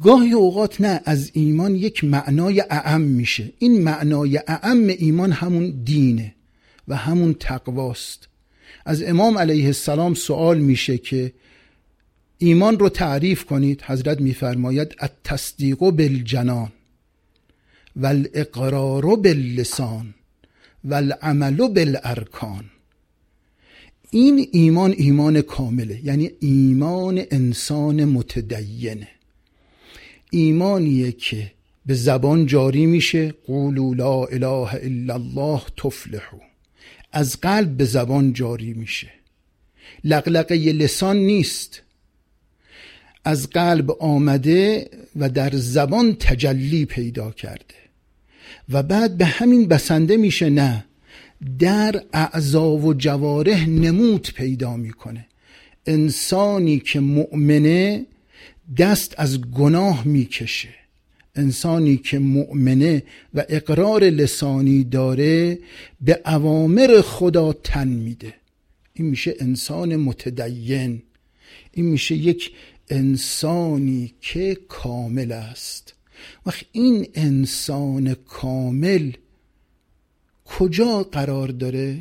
گاهی 0.02 0.32
اوقات 0.32 0.80
نه 0.80 1.00
از 1.04 1.30
ایمان 1.34 1.74
یک 1.74 2.04
معنای 2.04 2.60
اعم 2.60 3.00
میشه. 3.00 3.52
این 3.58 3.82
معنای 3.82 4.40
اعم 4.46 4.86
ایمان 4.86 5.32
همون 5.32 5.82
دینه 5.84 6.34
و 6.88 6.96
همون 6.96 7.34
تقواست. 7.34 8.28
از 8.84 9.02
امام 9.02 9.38
علیه 9.38 9.66
السلام 9.66 10.14
سوال 10.14 10.58
میشه 10.58 10.98
که 10.98 11.32
ایمان 12.38 12.78
رو 12.78 12.88
تعریف 12.88 13.44
کنید. 13.44 13.82
حضرت 13.82 14.20
میفرماید 14.20 14.94
التصدیق 14.98 15.78
بالجنان 15.78 16.72
والاقرار 17.96 19.16
باللسان. 19.16 20.14
والعمل 20.84 21.56
بالارکان. 21.56 22.64
این 24.10 24.48
ایمان 24.52 24.94
ایمان 24.96 25.42
کامله 25.42 26.00
یعنی 26.04 26.30
ایمان 26.40 27.22
انسان 27.30 28.04
متدینه 28.04 29.08
ایمانیه 30.30 31.12
که 31.12 31.52
به 31.86 31.94
زبان 31.94 32.46
جاری 32.46 32.86
میشه 32.86 33.34
قولوا 33.46 33.94
لا 33.94 34.24
اله 34.24 34.74
الا 34.74 35.14
الله 35.14 35.62
تفلحو 35.76 36.38
از 37.12 37.40
قلب 37.40 37.76
به 37.76 37.84
زبان 37.84 38.32
جاری 38.32 38.72
میشه. 38.72 39.10
لقلقه 40.04 40.54
لسان 40.54 41.16
نیست. 41.16 41.82
از 43.24 43.50
قلب 43.50 43.90
آمده 43.90 44.90
و 45.16 45.28
در 45.28 45.50
زبان 45.54 46.14
تجلی 46.14 46.84
پیدا 46.84 47.30
کرده. 47.30 47.74
و 48.68 48.82
بعد 48.82 49.16
به 49.16 49.24
همین 49.24 49.68
بسنده 49.68 50.16
میشه 50.16 50.50
نه 50.50 50.84
در 51.58 52.02
اعضا 52.12 52.70
و 52.70 52.94
جوارح 52.94 53.68
نمود 53.68 54.32
پیدا 54.34 54.76
می‌کنه. 54.76 55.26
انسانی 55.86 56.78
که 56.78 57.00
مؤمنه 57.00 58.06
دست 58.78 59.14
از 59.18 59.40
گناه 59.40 60.06
می‌کشه. 60.06 60.74
انسانی 61.34 61.96
که 61.96 62.18
مؤمنه 62.18 63.02
و 63.34 63.44
اقرار 63.48 64.04
لسانی 64.04 64.84
داره 64.84 65.58
به 66.00 66.20
اوامر 66.26 67.00
خدا 67.00 67.52
تن 67.52 67.88
میده. 67.88 68.34
این 68.94 69.06
میشه 69.06 69.34
انسان 69.40 69.96
متدین. 69.96 71.02
این 71.72 71.86
میشه 71.86 72.14
یک 72.14 72.52
انسانی 72.88 74.14
که 74.20 74.58
کامل 74.68 75.32
است. 75.32 75.94
وقت 76.46 76.64
این 76.72 77.08
انسان 77.14 78.14
کامل 78.14 79.12
کجا 80.44 81.02
قرار 81.02 81.48
داره؟ 81.48 82.00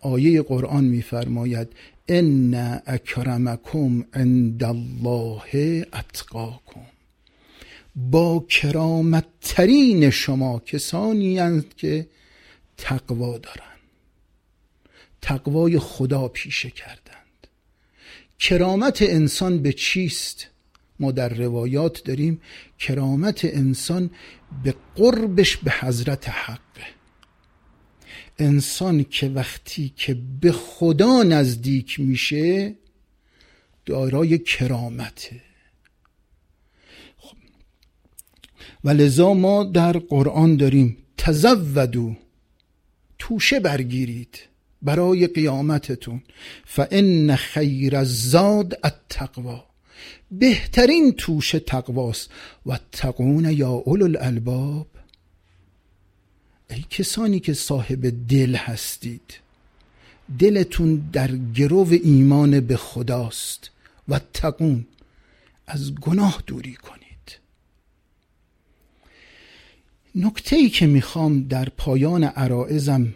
آیه 0.00 0.42
قرآن 0.42 0.84
میفرماید 0.84 1.68
ان 2.08 2.54
اکرمکم 2.86 4.04
عند 4.14 4.64
الله 4.64 5.86
اتقاکم. 5.92 6.80
با 7.96 8.46
کرامت 8.48 9.24
ترین 9.40 10.10
شما 10.10 10.58
کسانی 10.58 11.38
هستند 11.38 11.74
که 11.76 12.06
تقوا 12.76 13.38
دارند. 13.38 13.78
تقوای 15.22 15.78
خدا 15.78 16.28
پیشه 16.28 16.70
کردند. 16.70 17.46
کرامت 18.38 19.02
انسان 19.02 19.62
به 19.62 19.72
چیست؟ 19.72 20.46
ما 21.00 21.10
در 21.12 21.28
روایات 21.28 22.04
داریم 22.04 22.40
کرامت 22.78 23.44
انسان 23.44 24.10
به 24.64 24.74
قربش 24.96 25.56
به 25.56 25.74
حضرت 25.80 26.28
حقه 26.28 26.98
انسان 28.38 29.04
که 29.04 29.28
وقتی 29.28 29.92
که 29.96 30.16
به 30.40 30.52
خدا 30.52 31.22
نزدیک 31.22 32.00
میشه 32.00 32.74
دارای 33.86 34.38
کرامته. 34.38 35.40
خب. 37.16 37.36
و 38.84 38.90
لذا 38.90 39.34
ما 39.34 39.64
در 39.64 39.92
قرآن 39.92 40.56
داریم 40.56 40.96
تزودو 41.16 42.16
توشه 43.18 43.60
برگیرید 43.60 44.38
برای 44.82 45.26
قیامتتون. 45.26 46.22
فان 46.64 47.36
خیر 47.36 47.96
الزاد 47.96 48.78
التقوا 48.84 49.67
بهترین 50.30 51.12
توشه 51.12 51.58
تقواست. 51.58 52.30
و 52.66 52.78
تقون 52.92 53.50
یا 53.50 53.70
اولو 53.70 54.04
الالباب 54.04 54.86
ای 56.70 56.84
کسانی 56.90 57.40
که 57.40 57.54
صاحب 57.54 58.28
دل 58.28 58.54
هستید 58.54 59.34
دلتون 60.38 61.10
در 61.12 61.30
گرو 61.36 61.88
ایمان 61.90 62.60
به 62.60 62.76
خداست. 62.76 63.70
و 64.08 64.20
تقون 64.34 64.86
از 65.66 65.94
گناه 65.94 66.42
دوری 66.46 66.74
کنید. 66.74 67.38
نکته 70.14 70.56
ای 70.56 70.68
که 70.68 70.86
می‌خوام 70.86 71.42
در 71.42 71.68
پایان 71.68 72.24
عرائزم 72.24 73.14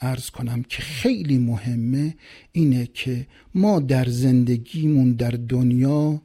ارز 0.00 0.30
کنم 0.30 0.62
که 0.62 0.82
خیلی 0.82 1.38
مهمه 1.38 2.14
اینه 2.52 2.88
که 2.94 3.26
ما 3.54 3.80
در 3.80 4.08
زندگیمون 4.08 5.12
در 5.12 5.30
دنیا 5.30 6.22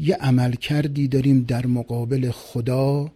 یه 0.00 0.14
عمل 0.14 0.52
کردی 0.52 1.08
داریم 1.08 1.42
در 1.42 1.66
مقابل 1.66 2.30
خدا 2.30 3.12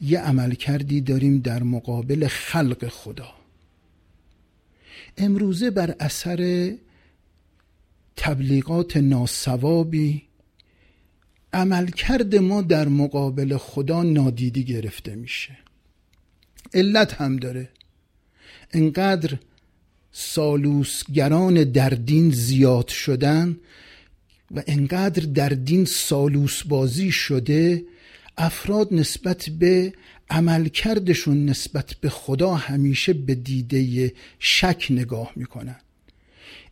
یه 0.00 0.20
عمل 0.20 0.54
کردی 0.54 1.00
داریم 1.00 1.38
در 1.38 1.62
مقابل 1.62 2.26
خلق 2.28 2.88
خدا. 2.88 3.34
امروزه 5.16 5.70
بر 5.70 5.94
اثر 6.00 6.72
تبلیغات 8.16 8.96
ناسوابی 8.96 10.22
عملکرد 11.52 12.36
ما 12.36 12.62
در 12.62 12.88
مقابل 12.88 13.56
خدا 13.56 14.02
نادیدی 14.02 14.64
گرفته 14.64 15.14
میشه. 15.14 15.58
علت 16.74 17.12
هم 17.12 17.36
داره. 17.36 17.68
انقدر 18.72 19.38
سالوسگران 20.12 21.64
در 21.64 21.90
دین 21.90 22.30
زیاد 22.30 22.88
شدن 22.88 23.56
و 24.54 24.62
انقدر 24.66 25.22
در 25.22 25.48
دین 25.48 25.84
سالوس 25.84 26.62
بازی 26.62 27.12
شده 27.12 27.84
افراد 28.38 28.94
نسبت 28.94 29.48
به 29.58 29.92
عملکردشون 30.30 31.44
نسبت 31.44 31.94
به 32.00 32.08
خدا 32.08 32.54
همیشه 32.54 33.12
به 33.12 33.34
دیده 33.34 34.12
شک 34.38 34.86
نگاه 34.90 35.32
می‌کنن. 35.36 35.76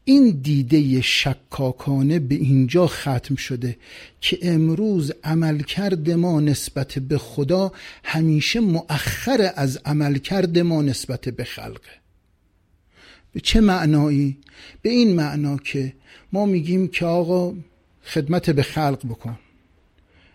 این 0.05 0.41
دیده 0.43 1.01
شکاکانه 1.01 2.19
به 2.19 2.35
اینجا 2.35 2.87
ختم 2.87 3.37
شده 3.37 3.77
که 4.21 4.39
امروز 4.43 5.13
عملکرد 5.25 6.11
ما 6.11 6.41
نسبت 6.41 6.99
به 6.99 7.19
خدا 7.19 7.73
همیشه 8.05 8.61
مؤخر 8.61 9.53
از 9.57 9.81
عملکرد 9.85 10.59
ما 10.59 10.83
نسبت 10.83 11.29
به 11.29 11.45
خلقه. 11.45 12.04
به 13.35 13.41
چه 13.41 13.61
معنایی؟ 13.61 14.37
به 14.83 14.91
این 14.91 15.15
معنا 15.15 15.57
که 15.57 15.95
ما 16.33 16.47
میگیم 16.47 16.89
که 16.89 17.07
آقا 17.07 17.55
خدمت 18.03 18.51
به 18.51 18.63
خلق 18.63 19.07
بکن 19.07 19.39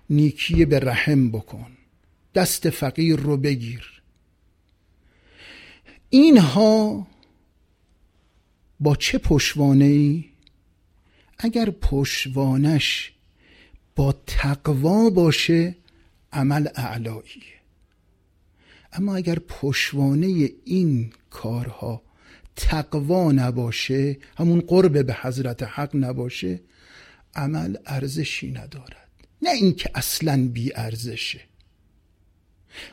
نیکی 0.10 0.66
به 0.66 0.80
رحم 0.80 1.32
بکن 1.32 1.68
دست 2.36 2.70
فقیر 2.70 3.16
رو 3.16 3.38
بگیر 3.38 4.02
اینها 6.10 7.08
با 8.80 8.96
چه 8.96 9.18
پشوانه 9.18 9.86
ای؟ 9.86 10.26
اگر 11.38 11.70
پشوانش 11.70 13.12
با 13.96 14.16
تقوا 14.28 15.10
باشه 15.10 15.76
عمل 16.34 16.68
اعلایی 16.76 17.44
اما 18.94 19.16
اگر 19.16 19.40
پشوانه 19.40 20.50
این 20.66 21.12
کارها 21.30 22.09
تقوا 22.60 23.32
نباشه 23.32 24.18
همون 24.38 24.60
قرب 24.68 25.06
به 25.06 25.14
حضرت 25.22 25.64
حق 25.64 25.96
نباشه 25.96 26.60
عمل 27.36 27.76
ارزشی 27.86 28.52
ندارد. 28.52 29.10
نه 29.42 29.50
اینکه 29.50 29.90
اصلا 29.96 30.50
بی 30.54 30.72
ارزشه. 30.76 31.40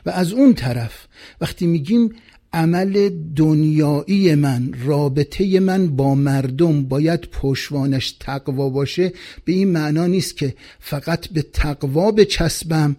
و 0.05 0.09
از 0.09 0.31
اون 0.31 0.53
طرف 0.53 1.07
وقتی 1.41 1.65
میگیم 1.65 2.15
عمل 2.53 3.09
دنیایی 3.35 4.35
من 4.35 4.73
رابطه 4.85 5.59
من 5.59 5.87
با 5.95 6.15
مردم 6.15 6.83
باید 6.83 7.21
پشوانش 7.21 8.11
تقوا 8.11 8.69
باشه 8.69 9.13
به 9.45 9.53
این 9.53 9.71
معنا 9.71 10.07
نیست 10.07 10.37
که 10.37 10.55
فقط 10.79 11.27
به 11.27 11.41
تقوا 11.41 12.11
بچسبم 12.11 12.95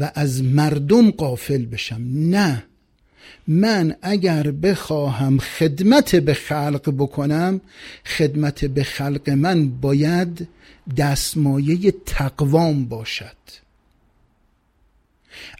و 0.00 0.10
از 0.14 0.44
مردم 0.44 1.10
قافل 1.10 1.64
بشم. 1.64 2.02
نه. 2.14 2.67
من 3.48 3.96
اگر 4.02 4.50
بخواهم 4.50 5.38
خدمت 5.38 6.16
به 6.16 6.34
خلق 6.34 6.94
بکنم 6.98 7.60
خدمت 8.06 8.64
به 8.64 8.82
خلق 8.82 9.30
من 9.30 9.68
باید 9.68 10.48
دستمایه 10.96 11.94
تقوام 12.06 12.84
باشد. 12.84 13.36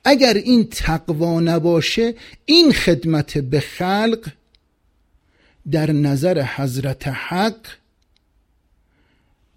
اگر 0.04 0.34
این 0.34 0.68
تقوا 0.70 1.40
نباشه 1.40 2.14
این 2.44 2.72
خدمت 2.72 3.38
به 3.38 3.60
خلق 3.60 4.28
در 5.70 5.92
نظر 5.92 6.42
حضرت 6.56 7.08
حق 7.08 7.66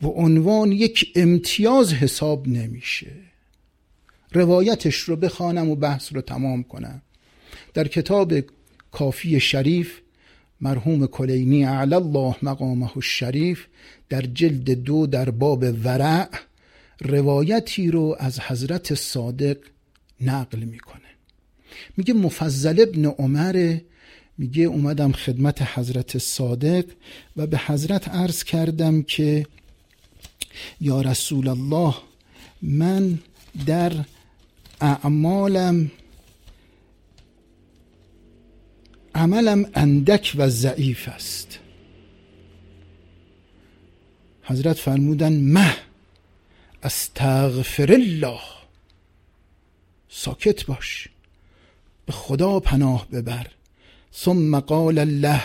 و 0.02 0.08
عنوان 0.08 0.72
یک 0.72 1.12
امتیاز 1.16 1.94
حساب 1.94 2.48
نمیشه. 2.48 3.12
روایتش 4.32 4.96
رو 4.96 5.16
بخوانم 5.16 5.70
و 5.70 5.76
بحث 5.76 6.14
رو 6.14 6.22
تمام 6.22 6.64
کنم. 6.64 7.02
در 7.74 7.88
کتاب 7.88 8.34
کافی 8.92 9.40
شریف 9.40 10.00
مرحوم 10.62 11.08
کلینی 11.08 11.66
اعلی 11.66 11.96
الله 11.96 12.36
مقامه 12.42 12.98
الشریف 12.98 13.66
در 14.10 14.22
جلد 14.22 14.72
دو 14.72 15.08
در 15.08 15.30
باب 15.30 15.66
ورع 15.84 16.30
روایتی 17.02 17.92
رو 17.92 18.16
از 18.20 18.40
حضرت 18.40 18.96
صادق 18.96 19.58
نقل 20.22 20.60
می‌کنه. 20.60 21.02
میگه 21.98 22.14
مفضل 22.14 22.86
ابن 22.90 23.06
عمر 23.06 23.78
میگه 24.38 24.64
اومدم 24.64 25.12
خدمت 25.12 25.62
حضرت 25.62 26.18
صادق 26.18 26.86
و 27.38 27.48
به 27.48 27.58
حضرت 27.58 28.08
عرض 28.10 28.44
کردم 28.44 29.02
که 29.02 29.46
یا 30.82 31.02
رسول 31.02 31.48
الله 31.48 31.96
من 32.62 33.20
در 33.66 33.94
اعمالم 34.82 35.92
عملم 39.22 39.66
اندک 39.76 40.34
و 40.38 40.50
ضعیف 40.50 41.10
است. 41.10 41.60
حضرت 44.44 44.78
فرمودن 44.78 45.34
مه 45.34 45.76
استغفر 46.84 47.92
الله 47.92 48.42
ساکت 50.10 50.66
باش 50.66 51.08
به 52.06 52.14
خدا 52.14 52.60
پناه 52.60 53.08
ببر. 53.12 53.48
ثم 54.14 54.60
قال 54.60 55.00
الله 55.00 55.42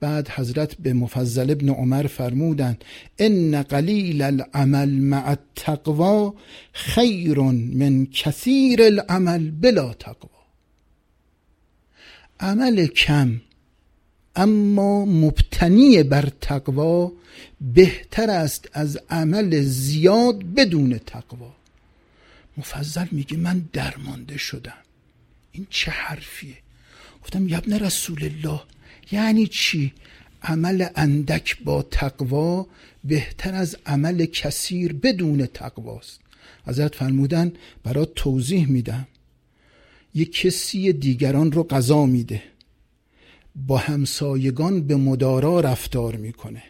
بعد 0.00 0.28
حضرت 0.28 0.74
به 0.74 0.92
مفضل 0.92 1.50
ابن 1.50 1.68
عمر 1.68 2.06
فرمودند 2.06 2.84
ان 3.18 3.62
قلیل 3.62 4.22
العمل 4.22 4.88
مع 4.88 5.30
التقوا 5.30 6.32
خیر 6.72 7.38
من 7.40 8.06
کثیر 8.06 8.82
العمل 8.82 9.50
بلا 9.50 9.92
تقوا 9.92 10.33
عمل 12.40 12.86
کم 12.86 13.40
اما 14.36 15.04
مبتنی 15.04 16.02
بر 16.02 16.28
تقوا 16.40 17.12
بهتر 17.60 18.30
است 18.30 18.68
از 18.72 18.98
عمل 19.10 19.62
زیاد 19.62 20.44
بدون 20.44 20.98
تقوا. 20.98 21.52
مفضل 22.56 23.06
میگه 23.10 23.36
من 23.36 23.64
درمانده 23.72 24.38
شدم. 24.38 24.78
این 25.52 25.66
چه 25.70 25.90
حرفیه؟ 25.90 26.56
گفتم 27.22 27.48
یبن 27.48 27.72
رسول 27.78 28.24
الله 28.24 28.60
یعنی 29.12 29.46
چی؟ 29.46 29.92
عمل 30.42 30.86
اندک 30.96 31.58
با 31.64 31.82
تقوا 31.82 32.66
بهتر 33.04 33.54
از 33.54 33.76
عمل 33.86 34.24
کثیر 34.24 34.92
بدون 34.92 35.46
تقواست. 35.46 36.20
حضرت 36.66 36.94
فرمودن 36.94 37.52
برات 37.84 38.14
توضیح 38.14 38.68
میدم. 38.68 39.06
یک 40.14 40.32
کسی 40.32 40.92
دیگران 40.92 41.52
رو 41.52 41.62
قضا 41.62 42.06
میده. 42.06 42.42
با 43.56 43.78
همسایگان 43.78 44.86
به 44.86 44.96
مدارا 44.96 45.60
رفتار 45.60 46.16
می‌کنه. 46.16 46.62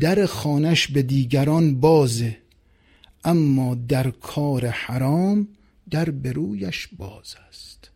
در 0.00 0.26
خانش 0.26 0.88
به 0.88 1.02
دیگران 1.02 1.80
بازه. 1.80 2.38
اما 3.24 3.74
در 3.74 4.10
کار 4.10 4.66
حرام 4.66 5.48
در 5.90 6.10
برویش 6.10 6.88
باز 6.96 7.34
است. 7.48 7.90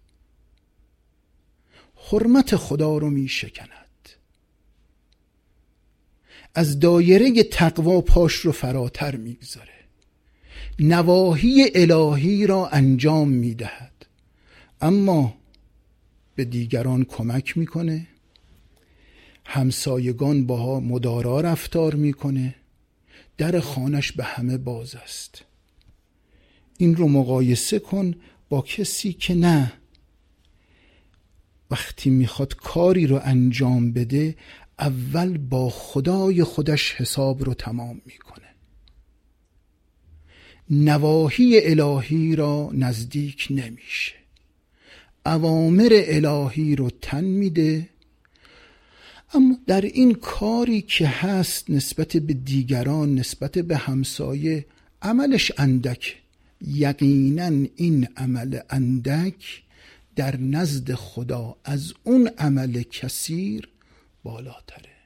حرمت 2.10 2.56
خدا 2.56 2.98
رو 2.98 3.10
می 3.10 3.28
شکند 3.28 4.08
از 6.54 6.80
دایره 6.80 7.42
تقوا 7.42 8.00
پاش 8.00 8.34
رو 8.34 8.52
فراتر 8.52 9.16
می‌گذاره. 9.16 9.68
نواهی 10.78 11.70
الهی 11.74 12.46
را 12.46 12.68
انجام 12.68 13.28
می‌دهد. 13.28 13.87
اما 14.80 15.34
به 16.34 16.44
دیگران 16.44 17.04
کمک 17.04 17.56
می‌کنه. 17.56 18.06
همسایگان 19.44 20.46
باها 20.46 20.80
مدارا 20.80 21.40
رفتار 21.40 21.94
می‌کنه. 21.94 22.54
در 23.38 23.60
خانش 23.60 24.12
به 24.12 24.24
همه 24.24 24.58
باز 24.58 24.94
است. 24.94 25.44
این 26.78 26.96
رو 26.96 27.08
مقایسه 27.08 27.78
کن 27.78 28.14
با 28.48 28.62
کسی 28.62 29.12
که 29.12 29.34
نه. 29.34 29.72
وقتی 31.70 32.10
می‌خواد 32.10 32.54
کاری 32.54 33.06
رو 33.06 33.20
انجام 33.24 33.92
بده 33.92 34.36
اول 34.78 35.38
با 35.38 35.70
خدای 35.70 36.44
خودش 36.44 36.92
حساب 36.92 37.44
رو 37.44 37.54
تمام 37.54 38.00
می‌کنه. 38.06 38.48
نواهی 40.70 41.60
الهی 41.70 42.36
را 42.36 42.70
نزدیک 42.72 43.46
نمیشه. 43.50 44.14
اوامر 45.28 45.88
الهی 45.92 46.76
رو 46.76 46.90
تن 46.90 47.24
میده. 47.24 47.88
اما 49.34 49.58
در 49.66 49.80
این 49.80 50.14
کاری 50.14 50.82
که 50.82 51.08
هست 51.08 51.70
نسبت 51.70 52.16
به 52.16 52.34
دیگران 52.34 53.14
نسبت 53.14 53.58
به 53.58 53.76
همسایه 53.76 54.66
عملش 55.02 55.52
اندک. 55.58 56.16
یقینا 56.66 57.66
این 57.76 58.08
عمل 58.16 58.58
اندک 58.70 59.62
در 60.16 60.36
نزد 60.36 60.94
خدا 60.94 61.56
از 61.64 61.94
اون 62.04 62.30
عمل 62.38 62.82
کثیر 62.82 63.68
بالاتره. 64.22 64.98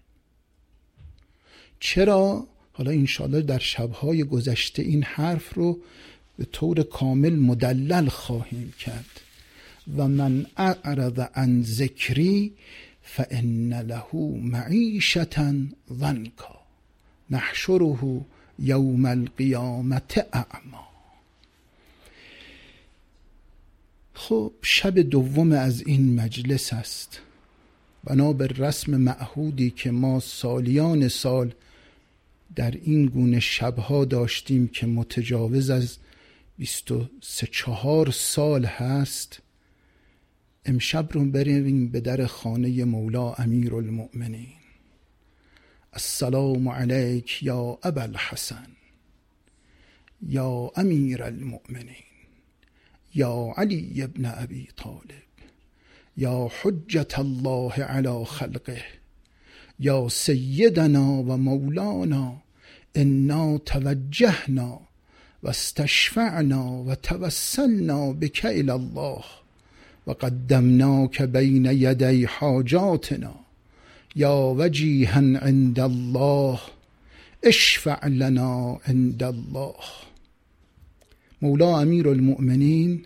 چرا؟ 1.81 2.47
حالا 2.73 2.91
انشاءالله 2.91 3.43
در 3.43 3.59
شبهای 3.59 4.25
گذشته 4.25 4.83
این 4.83 5.03
حرف 5.03 5.55
رو 5.55 5.81
به 6.39 6.45
طور 6.45 6.83
کامل 6.83 7.37
مدلل 7.37 8.09
خواهیم 8.09 8.73
کرد. 8.79 9.22
و 9.97 10.09
من 10.09 10.47
اعرض 10.57 11.19
عن 11.35 11.63
ذکری 11.63 12.53
فان 13.03 13.75
له 13.75 14.17
معیشتا 14.43 15.55
ضنکا 15.93 16.61
نحشره 17.31 18.21
یوم 18.59 19.07
القیامت 19.07 20.29
اعما 20.33 20.93
خب 24.15 24.53
شب 24.63 24.99
دوم 24.99 25.53
از 25.53 25.83
این 25.87 26.15
مجلس 26.21 26.73
است. 26.73 27.21
بنا 28.05 28.33
به 28.33 28.47
رسم 28.47 28.97
معهودی 28.97 29.71
که 29.71 29.91
ما 29.91 30.21
سالیان 30.21 31.09
سال 31.09 31.55
در 32.57 32.71
این 32.71 33.07
گونه 33.07 33.41
شبها 33.41 34.05
داشتیم 34.05 34.69
که 34.69 34.87
متجاوز 34.87 35.71
از 35.71 35.97
بیست 36.59 36.91
و 36.91 37.09
سه 37.21 37.49
چهار 37.53 38.11
سال 38.11 38.65
هست 38.65 39.42
امشب 40.65 41.09
رو 41.13 41.25
بریم 41.25 41.89
به 41.89 42.01
در 42.01 42.27
خانه 42.27 42.85
مولا 42.85 43.33
امیر 43.33 43.75
المؤمنین 43.75 44.49
السلام 45.93 46.69
علیک 46.69 47.43
یا 47.43 47.79
ابا 47.83 48.03
الحسن 48.03 48.67
یا 50.23 50.71
امیر 50.77 51.23
المؤمنین 51.23 52.05
یا 53.15 53.55
علی 53.57 54.03
ابن 54.03 54.25
ابی 54.25 54.69
طالب 54.77 55.33
یا 56.17 56.51
حجت 56.63 57.19
الله 57.19 57.73
علی 57.73 58.25
خلقه 58.25 58.83
یا 59.79 60.09
سیدنا 60.09 61.23
و 61.23 61.37
مولانا 61.37 62.43
انا 62.95 63.59
توجهنا 63.59 64.81
و 65.43 65.49
استشفعنا 65.49 66.85
و 66.85 66.95
توسلنا 66.95 68.15
الى 68.45 68.71
الله. 68.71 69.42
و 70.07 70.13
قدمناک 70.13 71.23
بین 71.23 71.65
یدی 71.65 72.25
حاجاتنا 72.25 73.35
یا 74.15 74.55
وجیها 74.59 75.21
عند 75.21 75.81
الله 75.81 76.59
اشفع 77.43 78.09
لنا 78.09 78.81
عند 78.87 79.23
الله. 79.23 79.75
مولا 81.43 81.81
امیر 81.81 82.09
المؤمنین 82.09 83.05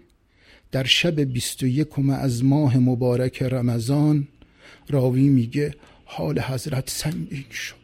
در 0.73 0.85
شب 0.85 1.21
بیست 1.21 1.63
و 1.63 1.67
یکم 1.67 2.11
از 2.11 2.45
ماه 2.45 2.79
مبارک 2.79 3.43
رمضان 3.43 4.29
راوی 4.89 5.29
میگه 5.29 5.75
حال 6.05 6.41
حضرت 6.41 6.91
سنگین 6.91 7.51
شد. 7.51 7.77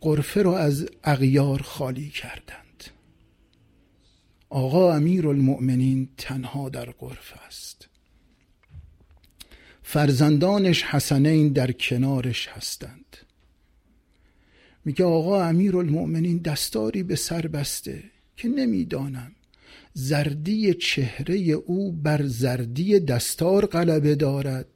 قرفه 0.00 0.42
رو 0.42 0.50
از 0.50 0.88
اغیار 1.04 1.62
خالی 1.62 2.08
کردند 2.08 2.63
آقا 4.54 4.94
امیر 4.94 5.28
المؤمنین 5.28 6.08
تنها 6.16 6.68
در 6.68 6.84
قرفه 6.84 7.36
است. 7.46 7.88
فرزندانش 9.82 10.82
حسنین 10.82 11.52
در 11.52 11.72
کنارش 11.72 12.48
هستند. 12.48 13.16
میگه 14.84 15.04
آقا 15.04 15.44
امیر 15.44 15.76
المؤمنین 15.76 16.38
دستاری 16.38 17.02
به 17.02 17.16
سر 17.16 17.46
بسته 17.46 18.04
که 18.36 18.48
نمی‌دانم 18.48 19.32
زردی 19.94 20.74
چهره 20.74 21.36
او 21.36 21.92
بر 21.92 22.26
زردی 22.26 23.00
دستار 23.00 23.66
غلبه 23.66 24.14
دارد 24.14 24.66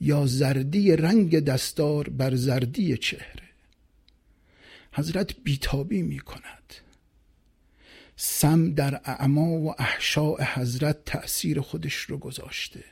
یا 0.00 0.26
زردی 0.26 0.96
رنگ 0.96 1.40
دستار 1.40 2.08
بر 2.08 2.34
زردی 2.34 2.96
چهره. 2.96 3.48
حضرت 4.92 5.34
بیتابی 5.44 6.02
می 6.02 6.18
کند 6.18 6.87
سم 8.20 8.74
در 8.74 9.00
اعما 9.04 9.50
و 9.50 9.74
احشاء 9.78 10.44
حضرت 10.54 11.04
تأثیر 11.04 11.60
خودش 11.60 11.94
رو 11.94 12.18
گذاشته. 12.18 12.84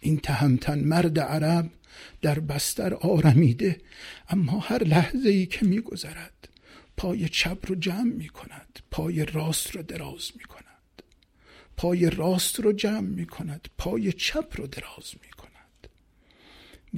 این 0.00 0.18
تهمتن 0.18 0.78
مرد 0.78 1.18
عرب 1.18 1.70
در 2.22 2.38
بستر 2.38 2.94
آرمیده 2.94 3.80
اما 4.28 4.58
هر 4.58 4.84
لحظه 4.84 5.28
ای 5.28 5.46
که 5.46 5.66
میگذرد 5.66 6.48
پای 6.96 7.28
چپ 7.28 7.58
رو 7.68 7.74
جمع 7.74 8.12
می 8.12 8.28
کند 8.28 8.78
پای 8.90 9.24
راست 9.24 9.70
رو 9.70 9.82
دراز 9.82 10.30
می 10.36 10.44
کند 10.44 11.02
پای 11.76 12.10
راست 12.10 12.60
رو 12.60 12.72
جمع 12.72 13.00
می 13.00 13.26
کند 13.26 13.68
پای 13.78 14.12
چپ 14.12 14.60
رو 14.60 14.66
دراز 14.66 15.14
می 15.22 15.30
کند 15.30 15.88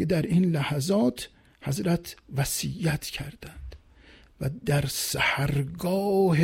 در 0.09 0.23
این 0.23 0.45
لحظات 0.45 1.29
حضرت 1.63 2.17
وصیت 2.37 3.05
کردند 3.05 3.77
و 4.41 4.51
در 4.67 4.87
سحرگاه 4.87 6.39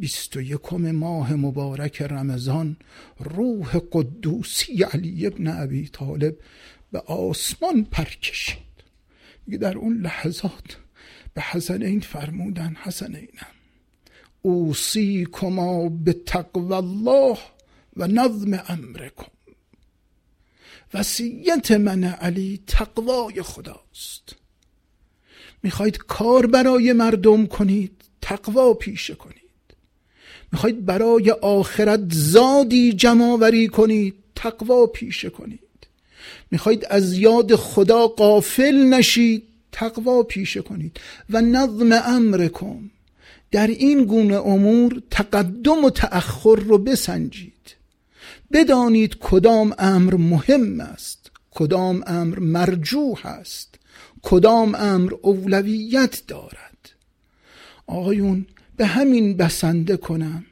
بیست 0.00 0.36
و 0.36 0.40
یکم 0.40 0.90
ماه 0.90 1.34
مبارک 1.34 2.02
رمضان 2.02 2.76
روح 3.18 3.78
قدوسی 3.92 4.82
علی 4.82 5.26
ابن 5.26 5.46
ابی 5.46 5.88
طالب 5.88 6.36
به 6.92 6.98
آسمان 7.00 7.84
پر 7.84 8.04
کشید. 8.04 8.58
در 9.60 9.78
اون 9.78 10.00
لحظات 10.00 10.76
به 11.34 11.40
حسنین 11.40 12.00
فرمودن 12.00 12.76
حسنینم 12.82 13.54
اوصیکما 14.42 15.88
به 15.88 16.12
تقوی 16.12 16.72
الله 16.74 17.38
و 17.96 18.06
نظم 18.06 18.62
امرکم. 18.68 19.32
وسیعت 20.94 21.70
من 21.70 22.04
علی 22.04 22.62
تقوای 22.66 23.42
خداست. 23.42 24.36
می‌خواید 25.62 25.96
کار 25.96 26.46
برای 26.46 26.92
مردم 26.92 27.46
کنید 27.46 28.02
تقوا 28.20 28.74
پیشه 28.74 29.14
کنید. 29.14 29.47
می‌خواید 30.52 30.86
برای 30.86 31.30
آخرت 31.30 32.00
زادی 32.12 32.92
جمعوری 32.92 33.68
کنید 33.68 34.14
تقوا 34.34 34.86
پیشه 34.86 35.30
کنید. 35.30 35.60
می‌خواید 36.50 36.86
از 36.90 37.18
یاد 37.18 37.56
خدا 37.56 38.06
قافل 38.06 38.76
نشید 38.76 39.42
تقوا 39.72 40.22
پیشه 40.22 40.62
کنید. 40.62 41.00
و 41.30 41.40
نظم 41.40 41.92
امرکم 41.92 42.90
در 43.50 43.66
این 43.66 44.04
گونه 44.04 44.36
امور 44.36 45.02
تقدم 45.10 45.84
و 45.84 45.90
تأخر 45.90 46.56
رو 46.56 46.78
بسنجید. 46.78 47.52
بدانید 48.52 49.16
کدام 49.20 49.74
امر 49.78 50.14
مهم 50.14 50.80
است 50.80 51.30
کدام 51.50 52.04
امر 52.06 52.38
مرجوح 52.38 53.26
است 53.26 53.74
کدام 54.22 54.74
امر 54.74 55.12
اولویت 55.22 56.22
دارد. 56.26 56.90
آقایون 57.86 58.46
به 58.78 58.86
همین 58.86 59.36
بسنده 59.36 59.96
کنم. 59.96 60.44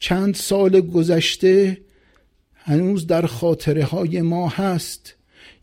چند 0.00 0.34
سال 0.34 0.80
گذشته 0.80 1.78
هنوز 2.54 3.06
در 3.06 3.26
خاطره 3.26 3.84
های 3.84 4.22
ما 4.22 4.48
هست. 4.48 5.14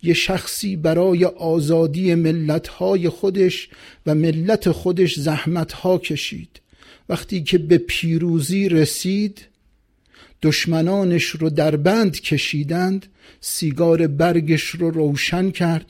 یه 0.03 0.13
شخصی 0.13 0.75
برای 0.75 1.25
آزادی 1.25 2.15
ملت 2.15 2.67
های 2.67 3.09
خودش 3.09 3.69
و 4.05 4.15
ملت 4.15 4.71
خودش 4.71 5.19
زحمت 5.19 5.73
ها 5.73 5.97
کشید. 5.97 6.61
وقتی 7.09 7.43
که 7.43 7.57
به 7.57 7.77
پیروزی 7.77 8.69
رسید 8.69 9.41
دشمنانش 10.41 11.25
رو 11.25 11.49
در 11.49 11.75
بند 11.75 12.21
کشیدند 12.21 13.05
سیگار 13.41 14.07
برگش 14.07 14.63
رو 14.63 14.91
روشن 14.91 15.51
کرد 15.51 15.85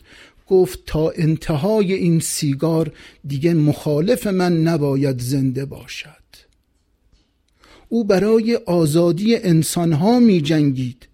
گفت 0.54 0.80
تا 0.86 1.10
انتهای 1.10 1.94
این 1.94 2.20
سیگار 2.20 2.92
دیگه 3.28 3.54
مخالف 3.54 4.28
من 4.28 4.62
نباید 4.62 5.20
زنده 5.20 5.66
باشد. 5.66 6.24
او 7.90 8.04
برای 8.04 8.56
آزادی 8.56 9.36
انسانها 9.36 10.20
می 10.20 10.42
جنگید 10.42 11.08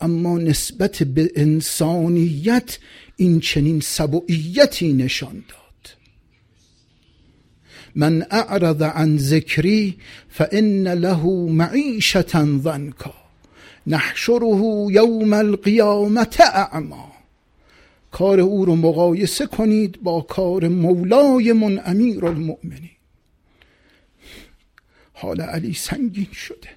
اما 0.00 0.38
نسبت 0.38 1.02
به 1.02 1.30
انسانیت 1.36 2.78
این 3.16 3.40
چنین 3.40 3.80
سبوعیتی 3.80 4.92
نشان 4.92 5.34
داد. 5.34 5.96
من 7.94 8.26
اعرض 8.30 8.82
عن 8.82 9.18
ذکری 9.18 9.96
فان 10.28 10.88
له 10.88 11.24
معیشتا 11.50 12.58
ضنکا 12.58 13.14
نحشره 13.86 14.58
یوم 14.90 15.32
القیامت 15.32 16.40
اعما. 16.40 17.17
کار 18.10 18.40
او 18.40 18.64
رو 18.64 18.76
مقایسه 18.76 19.46
کنید 19.46 20.02
با 20.02 20.20
کار 20.20 20.68
مولای 20.68 21.52
من 21.52 21.82
امیر 21.84 22.26
المؤمنین. 22.26 22.90
حال 25.12 25.40
علی 25.40 25.72
سنگین 25.72 26.32
شده. 26.32 26.68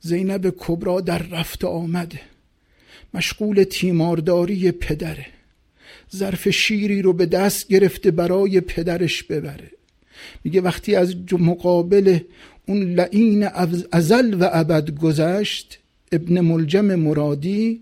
زینب 0.00 0.54
کبرا 0.58 1.00
در 1.00 1.18
رفت 1.18 1.64
آمده 1.64 2.20
مشغول 3.14 3.64
تیمارداری 3.64 4.72
پدره. 4.72 5.26
ظرف 6.16 6.48
شیری 6.48 7.02
رو 7.02 7.12
به 7.12 7.26
دست 7.26 7.68
گرفته 7.68 8.10
برای 8.10 8.60
پدرش 8.60 9.22
ببره. 9.22 9.70
میگه 10.44 10.60
وقتی 10.60 10.94
از 10.94 11.14
مقابل 11.32 12.18
اون 12.66 12.82
لعین 12.82 13.48
ازل 13.92 14.34
و 14.34 14.48
ابد 14.52 14.90
گذشت 14.90 15.78
ابن 16.12 16.40
ملجم 16.40 16.94
مرادی 16.94 17.80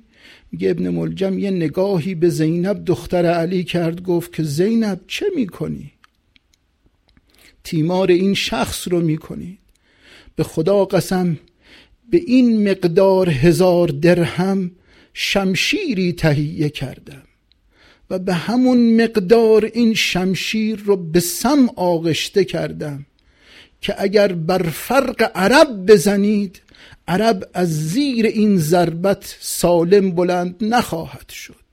میگه 0.53 0.71
ابن 0.71 0.89
ملجم 0.89 1.39
یه 1.39 1.51
نگاهی 1.51 2.15
به 2.15 2.29
زینب 2.29 2.85
دختر 2.85 3.27
علی 3.27 3.65
کرد 3.65 4.03
گفت 4.03 4.33
که 4.33 4.43
زینب 4.43 5.01
چه 5.07 5.27
می‌کنی؟ 5.37 5.93
تیمار 7.65 8.11
این 8.11 8.35
شخص 8.35 8.89
رو 8.89 9.01
می‌کنی 9.01 9.59
به 10.37 10.43
خدا 10.45 10.85
قسم 10.85 11.39
به 12.11 12.23
این 12.27 12.71
مقدار 12.71 13.31
هزار 13.31 13.89
درهم 13.89 14.71
شمشیری 15.15 16.13
تهیه 16.13 16.69
کردم 16.69 17.23
و 18.11 18.19
به 18.19 18.35
همون 18.35 19.03
مقدار 19.03 19.71
این 19.75 19.95
شمشیر 19.95 20.83
رو 20.85 20.97
به 20.97 21.21
سم 21.21 21.69
آغشته 21.77 22.45
کردم 22.45 23.07
که 23.81 23.95
اگر 23.99 24.33
بر 24.33 24.63
فرق 24.63 25.31
عرب 25.35 25.87
بزنید 25.87 26.63
عرب 27.09 27.51
از 27.55 27.89
زیر 27.89 28.27
این 28.27 28.59
ضربت 28.59 29.37
سالم 29.41 30.11
بلند 30.11 30.57
نخواهد 30.61 31.29
شد. 31.29 31.67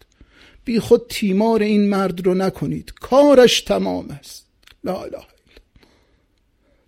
بی 0.65 0.79
خود 0.79 1.05
تیمار 1.09 1.61
این 1.61 1.89
مرد 1.89 2.25
رو 2.25 2.33
نکنید. 2.33 2.93
کارش 3.01 3.61
تمام 3.61 4.09
است. 4.09 4.45
لا 4.83 5.01
اله 5.03 5.17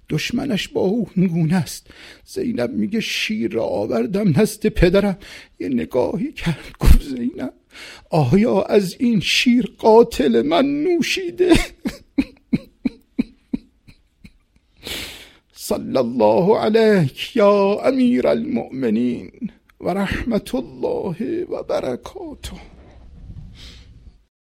دشمنش 0.10 0.67
با 0.67 0.82
او 0.82 1.10
گونه 1.15 1.56
است. 1.56 1.88
زینب 2.25 2.71
میگه 2.71 2.99
شیر 2.99 3.51
را 3.51 3.63
آوردم 3.63 4.41
نست 4.41 4.67
پدرم. 4.67 5.17
یه 5.60 5.69
نگاهی 5.69 6.32
کرد. 6.32 6.60
گفت 6.80 7.01
زینب 7.04 7.54
آیا 8.10 8.62
از 8.62 8.95
این 8.99 9.19
شیر 9.19 9.73
قاتل 9.78 10.41
من 10.41 10.65
نوشیده؟ 10.65 11.54
صلی 15.67 15.97
الله 15.97 16.58
علیک 16.60 17.36
یا 17.36 17.80
امیر 17.86 18.28
المؤمنین 18.28 19.32
و 19.82 19.89
رحمت 19.89 20.56
الله 20.56 21.45
و 21.45 21.63
برکاته 21.63 22.74